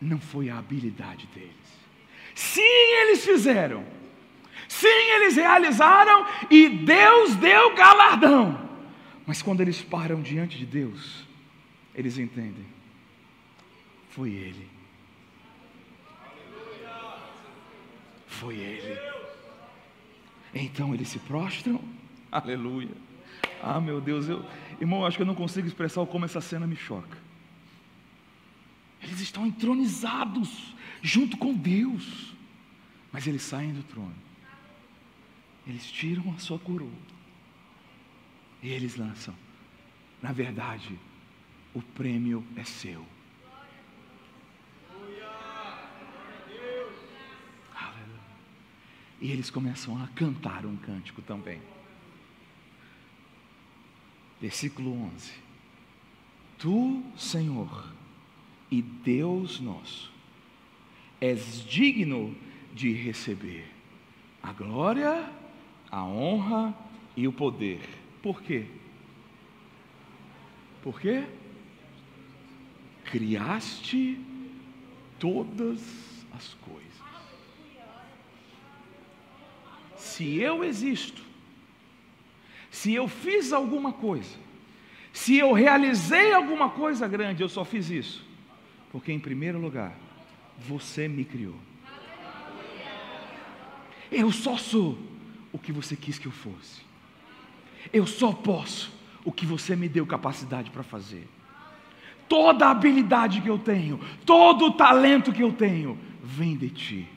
Não 0.00 0.18
foi 0.18 0.48
a 0.48 0.58
habilidade 0.58 1.26
deles. 1.34 1.50
Sim, 2.34 2.60
eles 2.62 3.24
fizeram. 3.24 3.84
Sim, 4.68 4.86
eles 4.88 5.36
realizaram 5.36 6.26
e 6.50 6.68
Deus 6.68 7.34
deu 7.36 7.74
galardão. 7.74 8.70
Mas 9.26 9.42
quando 9.42 9.60
eles 9.60 9.82
param 9.82 10.22
diante 10.22 10.56
de 10.56 10.64
Deus, 10.64 11.26
eles 11.94 12.18
entendem: 12.18 12.66
foi 14.10 14.30
Ele. 14.30 14.68
Foi 18.26 18.56
Ele. 18.56 18.98
Então 20.54 20.94
eles 20.94 21.08
se 21.08 21.18
prostram. 21.18 21.80
Aleluia. 22.30 22.90
Ah, 23.62 23.80
meu 23.80 24.00
Deus, 24.00 24.28
eu, 24.28 24.44
irmão, 24.80 25.04
acho 25.04 25.16
que 25.16 25.22
eu 25.22 25.26
não 25.26 25.34
consigo 25.34 25.66
expressar 25.66 26.04
como 26.06 26.24
essa 26.24 26.40
cena 26.40 26.66
me 26.66 26.76
choca. 26.76 27.18
Eles 29.10 29.22
estão 29.22 29.44
entronizados 29.44 30.72
junto 31.02 31.36
com 31.36 31.52
Deus, 31.52 32.32
mas 33.12 33.26
eles 33.26 33.42
saem 33.42 33.72
do 33.72 33.82
trono. 33.82 34.14
Eles 35.66 35.90
tiram 35.90 36.32
a 36.32 36.38
sua 36.38 36.60
coroa 36.60 36.88
e 38.62 38.68
eles 38.68 38.94
lançam. 38.94 39.34
Na 40.22 40.30
verdade, 40.30 40.96
o 41.74 41.82
prêmio 41.82 42.46
é 42.54 42.62
seu. 42.62 43.04
E 49.20 49.30
eles 49.30 49.50
começam 49.50 50.02
a 50.02 50.06
cantar 50.08 50.64
um 50.64 50.76
cântico 50.76 51.20
também. 51.20 51.60
Versículo 54.40 54.94
11: 55.14 55.32
Tu, 56.58 57.04
Senhor, 57.18 57.92
e 58.70 58.80
Deus 58.80 59.60
nosso, 59.60 60.12
és 61.20 61.64
digno 61.64 62.34
de 62.72 62.92
receber 62.92 63.66
a 64.42 64.52
glória, 64.52 65.28
a 65.90 66.04
honra 66.04 66.74
e 67.16 67.26
o 67.26 67.32
poder. 67.32 67.80
Por 68.22 68.42
quê? 68.42 68.66
Por 70.82 71.00
quê? 71.00 71.24
Criaste 73.04 74.18
todas 75.18 75.80
as 76.32 76.54
coisas. 76.54 76.80
Se 79.96 80.38
eu 80.38 80.64
existo, 80.64 81.22
se 82.70 82.94
eu 82.94 83.08
fiz 83.08 83.52
alguma 83.52 83.92
coisa, 83.92 84.38
se 85.12 85.36
eu 85.36 85.52
realizei 85.52 86.32
alguma 86.32 86.70
coisa 86.70 87.06
grande, 87.08 87.42
eu 87.42 87.48
só 87.48 87.64
fiz 87.64 87.90
isso, 87.90 88.24
porque 88.90 89.12
em 89.12 89.18
primeiro 89.18 89.58
lugar, 89.58 89.92
você 90.58 91.06
me 91.08 91.24
criou. 91.24 91.56
Eu 94.10 94.32
só 94.32 94.56
sou 94.56 94.98
o 95.52 95.58
que 95.58 95.72
você 95.72 95.94
quis 95.94 96.18
que 96.18 96.26
eu 96.26 96.32
fosse. 96.32 96.82
Eu 97.92 98.06
só 98.06 98.32
posso 98.32 98.92
o 99.24 99.30
que 99.30 99.46
você 99.46 99.76
me 99.76 99.88
deu 99.88 100.04
capacidade 100.04 100.70
para 100.70 100.82
fazer. 100.82 101.28
Toda 102.28 102.66
a 102.66 102.70
habilidade 102.70 103.40
que 103.40 103.48
eu 103.48 103.58
tenho, 103.58 104.00
todo 104.24 104.66
o 104.66 104.72
talento 104.72 105.32
que 105.32 105.42
eu 105.42 105.52
tenho, 105.52 105.98
vem 106.22 106.56
de 106.56 106.70
ti. 106.70 107.08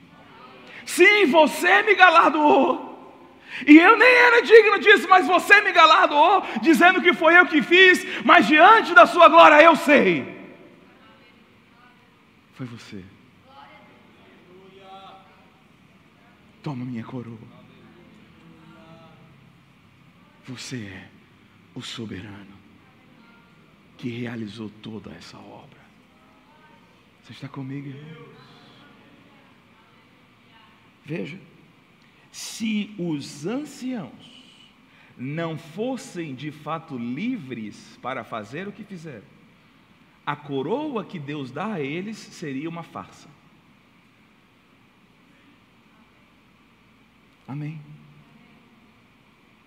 Sim, 0.86 1.26
você 1.28 1.82
me 1.84 1.96
galardoou. 1.96 2.92
E 3.68 3.78
eu 3.78 3.98
nem 3.98 4.08
era 4.08 4.42
digno 4.42 4.80
disso, 4.80 5.08
mas 5.08 5.28
você 5.28 5.62
me 5.62 5.72
galardoou, 5.72 6.44
dizendo 6.62 7.02
que 7.02 7.14
foi 7.14 7.38
eu 7.38 7.46
que 7.46 7.62
fiz, 7.62 8.06
mas 8.24 8.48
diante 8.48 8.94
da 8.94 9.06
sua 9.06 9.28
glória 9.28 9.62
eu 9.62 9.76
sei. 9.76 10.43
Foi 12.54 12.66
você. 12.66 13.04
Toma 16.62 16.86
minha 16.86 17.04
coroa. 17.04 17.38
Você 20.46 20.86
é 20.86 21.10
o 21.74 21.82
soberano 21.82 22.54
que 23.98 24.10
realizou 24.10 24.70
toda 24.70 25.12
essa 25.12 25.38
obra. 25.38 25.80
Você 27.24 27.34
está 27.34 27.48
comigo? 27.48 27.98
Veja, 31.06 31.40
se 32.32 32.94
os 32.98 33.46
anciãos 33.46 34.44
não 35.18 35.58
fossem 35.58 36.34
de 36.34 36.52
fato 36.52 36.98
livres 36.98 37.98
para 38.02 38.24
fazer 38.24 38.68
o 38.68 38.72
que 38.72 38.84
fizeram, 38.84 39.26
a 40.26 40.36
coroa 40.36 41.04
que 41.04 41.20
Deus 41.20 41.52
dá 41.52 41.74
a 41.74 41.82
eles 41.82 42.18
seria 42.18 42.70
uma 42.70 42.84
farsa. 42.84 43.28
Amém. 47.48 47.80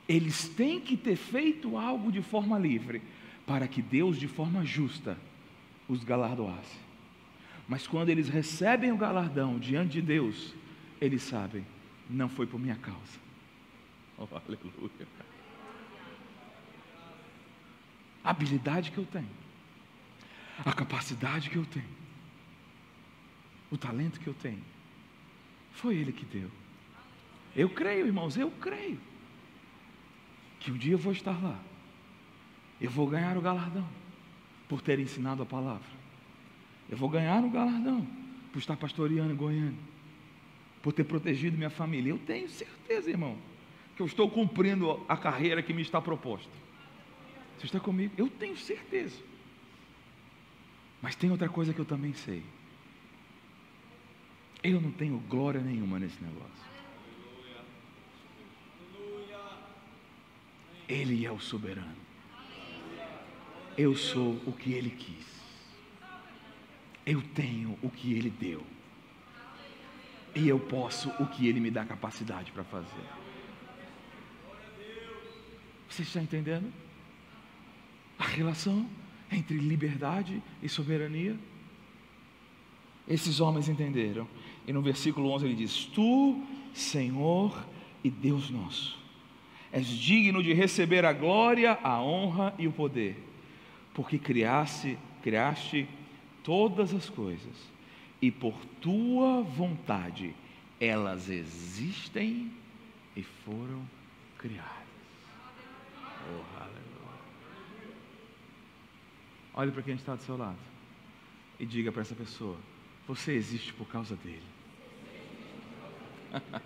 Eles 0.08 0.48
têm 0.48 0.80
que 0.80 0.96
ter 0.96 1.16
feito 1.16 1.76
algo 1.76 2.10
de 2.10 2.22
forma 2.22 2.58
livre, 2.58 3.02
para 3.46 3.68
que 3.68 3.82
Deus, 3.82 4.18
de 4.18 4.26
forma 4.26 4.64
justa, 4.64 5.18
os 5.88 6.02
galardoasse. 6.02 6.78
Mas 7.68 7.86
quando 7.86 8.08
eles 8.08 8.28
recebem 8.28 8.92
o 8.92 8.96
galardão 8.96 9.58
diante 9.58 9.94
de 9.94 10.02
Deus, 10.02 10.54
eles 11.00 11.22
sabem, 11.22 11.66
não 12.08 12.28
foi 12.28 12.46
por 12.46 12.58
minha 12.58 12.76
causa. 12.76 13.26
Oh, 14.18 14.26
aleluia. 14.34 15.06
A 18.24 18.30
habilidade 18.30 18.90
que 18.90 18.96
eu 18.96 19.04
tenho, 19.04 19.28
a 20.64 20.72
capacidade 20.72 21.50
que 21.50 21.56
eu 21.56 21.64
tenho, 21.66 21.96
o 23.70 23.76
talento 23.76 24.20
que 24.20 24.26
eu 24.26 24.34
tenho, 24.34 24.62
foi 25.72 25.96
Ele 25.96 26.12
que 26.12 26.24
deu. 26.24 26.50
Eu 27.54 27.68
creio, 27.68 28.06
irmãos, 28.06 28.36
eu 28.36 28.50
creio 28.50 28.98
que 30.60 30.70
um 30.70 30.76
dia 30.76 30.92
eu 30.92 30.98
vou 30.98 31.12
estar 31.12 31.42
lá. 31.42 31.58
Eu 32.80 32.90
vou 32.90 33.06
ganhar 33.06 33.36
o 33.36 33.40
galardão 33.40 33.86
por 34.68 34.80
ter 34.80 34.98
ensinado 34.98 35.42
a 35.42 35.46
palavra. 35.46 35.88
Eu 36.88 36.96
vou 36.96 37.08
ganhar 37.08 37.42
o 37.44 37.50
galardão 37.50 38.06
por 38.52 38.58
estar 38.58 38.76
pastoreando 38.76 39.32
em 39.32 39.36
Goiânia, 39.36 39.78
por 40.82 40.92
ter 40.92 41.04
protegido 41.04 41.56
minha 41.56 41.70
família. 41.70 42.10
Eu 42.10 42.18
tenho 42.18 42.48
certeza, 42.48 43.10
irmão, 43.10 43.36
que 43.96 44.02
eu 44.02 44.06
estou 44.06 44.30
cumprindo 44.30 45.02
a 45.08 45.16
carreira 45.16 45.62
que 45.62 45.72
me 45.72 45.82
está 45.82 46.00
proposta. 46.00 46.52
Você 47.58 47.66
está 47.66 47.80
comigo? 47.80 48.12
Eu 48.16 48.28
tenho 48.28 48.56
certeza. 48.56 49.16
Mas 51.06 51.14
tem 51.14 51.30
outra 51.30 51.48
coisa 51.48 51.72
que 51.72 51.78
eu 51.78 51.84
também 51.84 52.12
sei. 52.14 52.42
Eu 54.60 54.80
não 54.80 54.90
tenho 54.90 55.18
glória 55.28 55.60
nenhuma 55.60 56.00
nesse 56.00 56.20
negócio. 56.20 56.66
Ele 60.88 61.24
é 61.24 61.30
o 61.30 61.38
soberano. 61.38 61.94
Eu 63.78 63.94
sou 63.94 64.32
o 64.44 64.52
que 64.52 64.72
Ele 64.72 64.90
quis. 64.90 65.26
Eu 67.06 67.22
tenho 67.22 67.78
o 67.80 67.88
que 67.88 68.12
Ele 68.12 68.28
deu. 68.28 68.66
E 70.34 70.48
eu 70.48 70.58
posso 70.58 71.08
o 71.22 71.26
que 71.28 71.46
Ele 71.46 71.60
me 71.60 71.70
dá 71.70 71.84
capacidade 71.84 72.50
para 72.50 72.64
fazer. 72.64 73.06
Você 75.88 76.02
está 76.02 76.20
entendendo? 76.20 76.72
A 78.18 78.26
relação 78.26 78.90
entre 79.30 79.56
liberdade 79.56 80.42
e 80.62 80.68
soberania. 80.68 81.36
Esses 83.08 83.40
homens 83.40 83.68
entenderam. 83.68 84.26
E 84.66 84.72
no 84.72 84.82
versículo 84.82 85.30
11 85.30 85.46
ele 85.46 85.54
diz: 85.54 85.84
Tu, 85.86 86.42
Senhor 86.74 87.66
e 88.02 88.10
Deus 88.10 88.50
nosso 88.50 89.06
és 89.76 89.86
digno 89.88 90.42
de 90.42 90.54
receber 90.54 91.04
a 91.04 91.12
glória, 91.12 91.78
a 91.82 92.00
honra 92.00 92.54
e 92.58 92.66
o 92.66 92.72
poder, 92.72 93.14
porque 93.92 94.18
criaste, 94.18 94.96
criaste 95.22 95.86
todas 96.42 96.94
as 96.94 97.10
coisas, 97.10 97.70
e 98.22 98.30
por 98.30 98.54
tua 98.80 99.42
vontade 99.42 100.34
elas 100.80 101.28
existem 101.28 102.50
e 103.14 103.22
foram 103.22 103.82
criadas. 104.38 104.72
Oh, 106.00 106.62
aleluia. 106.62 106.85
Olhe 109.56 109.72
para 109.72 109.82
quem 109.82 109.94
está 109.94 110.14
do 110.14 110.22
seu 110.22 110.36
lado 110.36 110.58
e 111.58 111.66
diga 111.66 111.90
para 111.90 112.02
essa 112.02 112.14
pessoa: 112.14 112.58
Você 113.08 113.32
existe 113.32 113.72
por 113.72 113.88
causa 113.88 114.14
dele. 114.16 114.42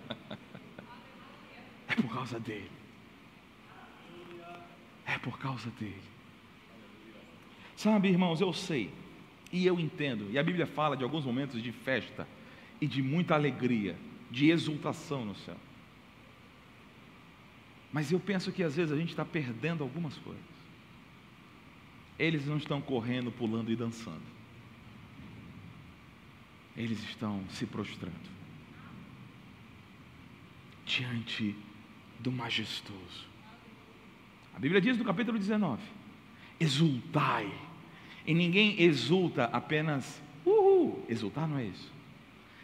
é 1.89 1.95
por 1.95 2.13
causa 2.13 2.39
dele 2.39 2.81
é 5.11 5.19
por 5.19 5.39
causa 5.39 5.69
dele. 5.71 6.03
Sabe, 7.77 8.09
irmãos, 8.09 8.41
eu 8.41 8.53
sei 8.53 8.91
E 9.53 9.67
eu 9.67 9.81
entendo, 9.81 10.31
e 10.31 10.39
a 10.39 10.43
Bíblia 10.43 10.67
fala 10.67 10.97
de 10.97 11.03
alguns 11.03 11.25
momentos 11.25 11.61
de 11.61 11.73
festa 11.73 12.27
e 12.81 12.87
de 12.87 13.03
muita 13.03 13.35
alegria, 13.35 13.97
de 14.31 14.49
exultação 14.49 15.25
no 15.25 15.35
céu. 15.35 15.57
Mas 17.93 18.13
eu 18.13 18.21
penso 18.21 18.53
que 18.53 18.63
às 18.63 18.77
vezes 18.77 18.93
a 18.93 18.97
gente 18.97 19.11
está 19.11 19.25
perdendo 19.25 19.83
algumas 19.83 20.17
coisas. 20.19 20.60
Eles 22.21 22.45
não 22.45 22.59
estão 22.59 22.83
correndo, 22.83 23.33
pulando 23.33 23.73
e 23.73 23.77
dançando. 23.77 24.21
Eles 26.77 27.03
estão 27.05 27.43
se 27.49 27.65
prostrando 27.65 28.29
diante 30.85 31.57
do 32.19 32.31
majestoso. 32.31 33.27
A 34.55 34.59
Bíblia 34.59 34.83
diz 34.83 34.99
no 34.99 35.05
capítulo 35.05 35.39
19: 35.39 35.83
exultai. 36.61 37.51
E 38.27 38.35
ninguém 38.35 38.83
exulta 38.83 39.45
apenas, 39.45 40.23
uhul, 40.45 41.03
exultar 41.09 41.49
não 41.49 41.57
é 41.57 41.65
isso. 41.65 41.91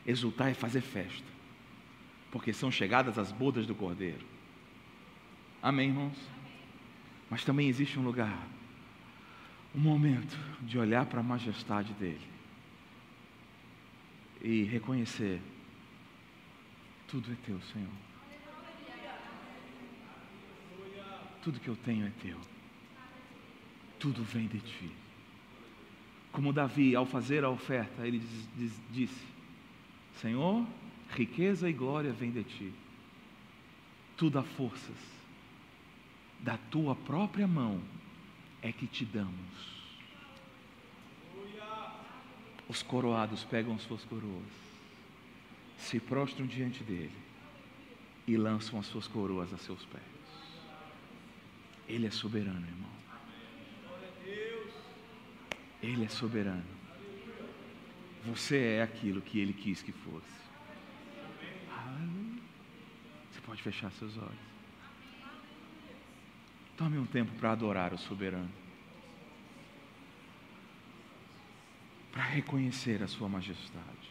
Exultar 0.07 0.51
é 0.51 0.55
fazer 0.55 0.83
festa, 0.83 1.27
porque 2.31 2.53
são 2.53 2.71
chegadas 2.71 3.19
as 3.19 3.33
bodas 3.33 3.67
do 3.67 3.75
Cordeiro. 3.75 4.25
Amém, 5.63 5.89
irmãos? 5.89 6.17
Mas 7.31 7.43
também 7.43 7.69
existe 7.69 7.99
um 7.99 8.05
lugar, 8.05 8.47
um 9.77 9.81
momento 9.81 10.39
de 10.63 10.79
olhar 10.79 11.05
para 11.05 11.21
a 11.21 11.23
majestade 11.23 11.93
dele 11.95 12.27
e 14.41 14.63
reconhecer: 14.63 15.41
tudo 17.07 17.31
é 17.31 17.37
teu, 17.45 17.61
Senhor. 17.73 17.93
Tudo 21.43 21.61
que 21.61 21.69
eu 21.69 21.77
tenho 21.77 22.07
é 22.07 22.13
teu. 22.23 22.41
Tudo 24.01 24.25
vem 24.25 24.49
de 24.49 24.59
ti. 24.59 24.91
Como 26.33 26.53
Davi, 26.53 26.97
ao 26.97 27.07
fazer 27.07 27.45
a 27.45 27.51
oferta, 27.51 28.07
ele 28.07 28.19
diz, 28.19 28.49
diz, 28.57 28.83
disse: 28.91 29.25
Senhor, 30.21 30.67
riqueza 31.11 31.69
e 31.69 31.73
glória 31.73 32.13
vem 32.13 32.31
de 32.31 32.43
ti. 32.45 32.73
Tu 34.17 34.31
dá 34.31 34.43
forças. 34.43 35.17
Da 36.41 36.57
tua 36.71 36.95
própria 36.95 37.47
mão 37.47 37.81
é 38.63 38.73
que 38.73 38.87
te 38.87 39.05
damos. 39.05 39.77
Os 42.69 42.83
coroados 42.83 43.45
pegam 43.45 43.79
suas 43.79 44.05
coroas, 44.05 44.53
se 45.79 46.01
prostram 46.01 46.47
diante 46.47 46.83
dele 46.83 47.15
e 48.27 48.37
lançam 48.37 48.79
as 48.79 48.87
suas 48.87 49.07
coroas 49.07 49.53
a 49.53 49.59
seus 49.59 49.85
pés. 49.85 50.03
Ele 51.89 52.07
é 52.07 52.11
soberano, 52.11 52.67
irmão. 52.67 52.91
Ele 55.81 56.05
é 56.05 56.09
soberano. 56.09 56.65
Você 58.25 58.59
é 58.59 58.83
aquilo 58.83 59.21
que 59.21 59.39
ele 59.39 59.53
quis 59.53 59.83
que 59.83 59.93
fosse. 59.93 60.37
Você 63.31 63.41
pode 63.43 63.63
fechar 63.63 63.93
seus 63.93 64.17
olhos. 64.17 64.56
Tome 66.77 66.99
um 66.99 67.07
tempo 67.07 67.33
para 67.39 67.53
adorar 67.53 67.93
o 67.93 67.99
soberano. 67.99 68.51
Para 72.13 72.23
reconhecer 72.23 73.03
a 73.03 73.09
sua 73.09 73.29
majestade. 73.29 74.11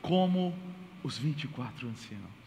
Como 0.00 0.54
os 1.02 1.18
24 1.18 1.88
anciãos. 1.88 2.42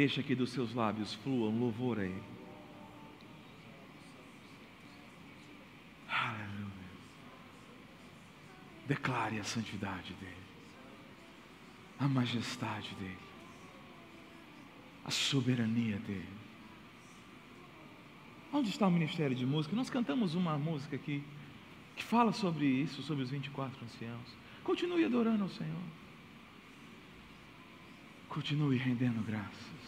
Deixa 0.00 0.22
que 0.22 0.34
dos 0.34 0.50
seus 0.52 0.72
lábios 0.72 1.12
flua 1.12 1.50
um 1.50 1.60
louvor 1.60 1.98
a 1.98 2.04
Ele. 2.04 2.22
Aleluia. 6.08 6.70
Declare 8.90 9.38
a 9.38 9.44
santidade 9.44 10.12
dEle, 10.14 10.34
a 11.96 12.08
majestade 12.08 12.92
dEle, 12.96 13.16
a 15.04 15.12
soberania 15.12 15.96
dEle. 15.98 16.26
Onde 18.52 18.68
está 18.68 18.88
o 18.88 18.90
ministério 18.90 19.36
de 19.36 19.46
música? 19.46 19.76
Nós 19.76 19.88
cantamos 19.88 20.34
uma 20.34 20.58
música 20.58 20.96
aqui 20.96 21.22
que 21.94 22.02
fala 22.02 22.32
sobre 22.32 22.66
isso, 22.66 23.00
sobre 23.02 23.22
os 23.22 23.30
24 23.30 23.84
anciãos. 23.84 24.36
Continue 24.64 25.04
adorando 25.04 25.44
ao 25.44 25.50
Senhor. 25.50 25.84
Continue 28.28 28.76
rendendo 28.76 29.24
graças. 29.24 29.84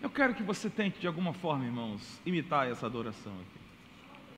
Eu 0.00 0.10
quero 0.10 0.34
que 0.34 0.42
você 0.42 0.68
tente, 0.68 0.98
de 0.98 1.06
alguma 1.06 1.32
forma, 1.32 1.64
irmãos, 1.64 2.20
imitar 2.26 2.68
essa 2.68 2.86
adoração 2.86 3.32
aqui. 3.32 3.61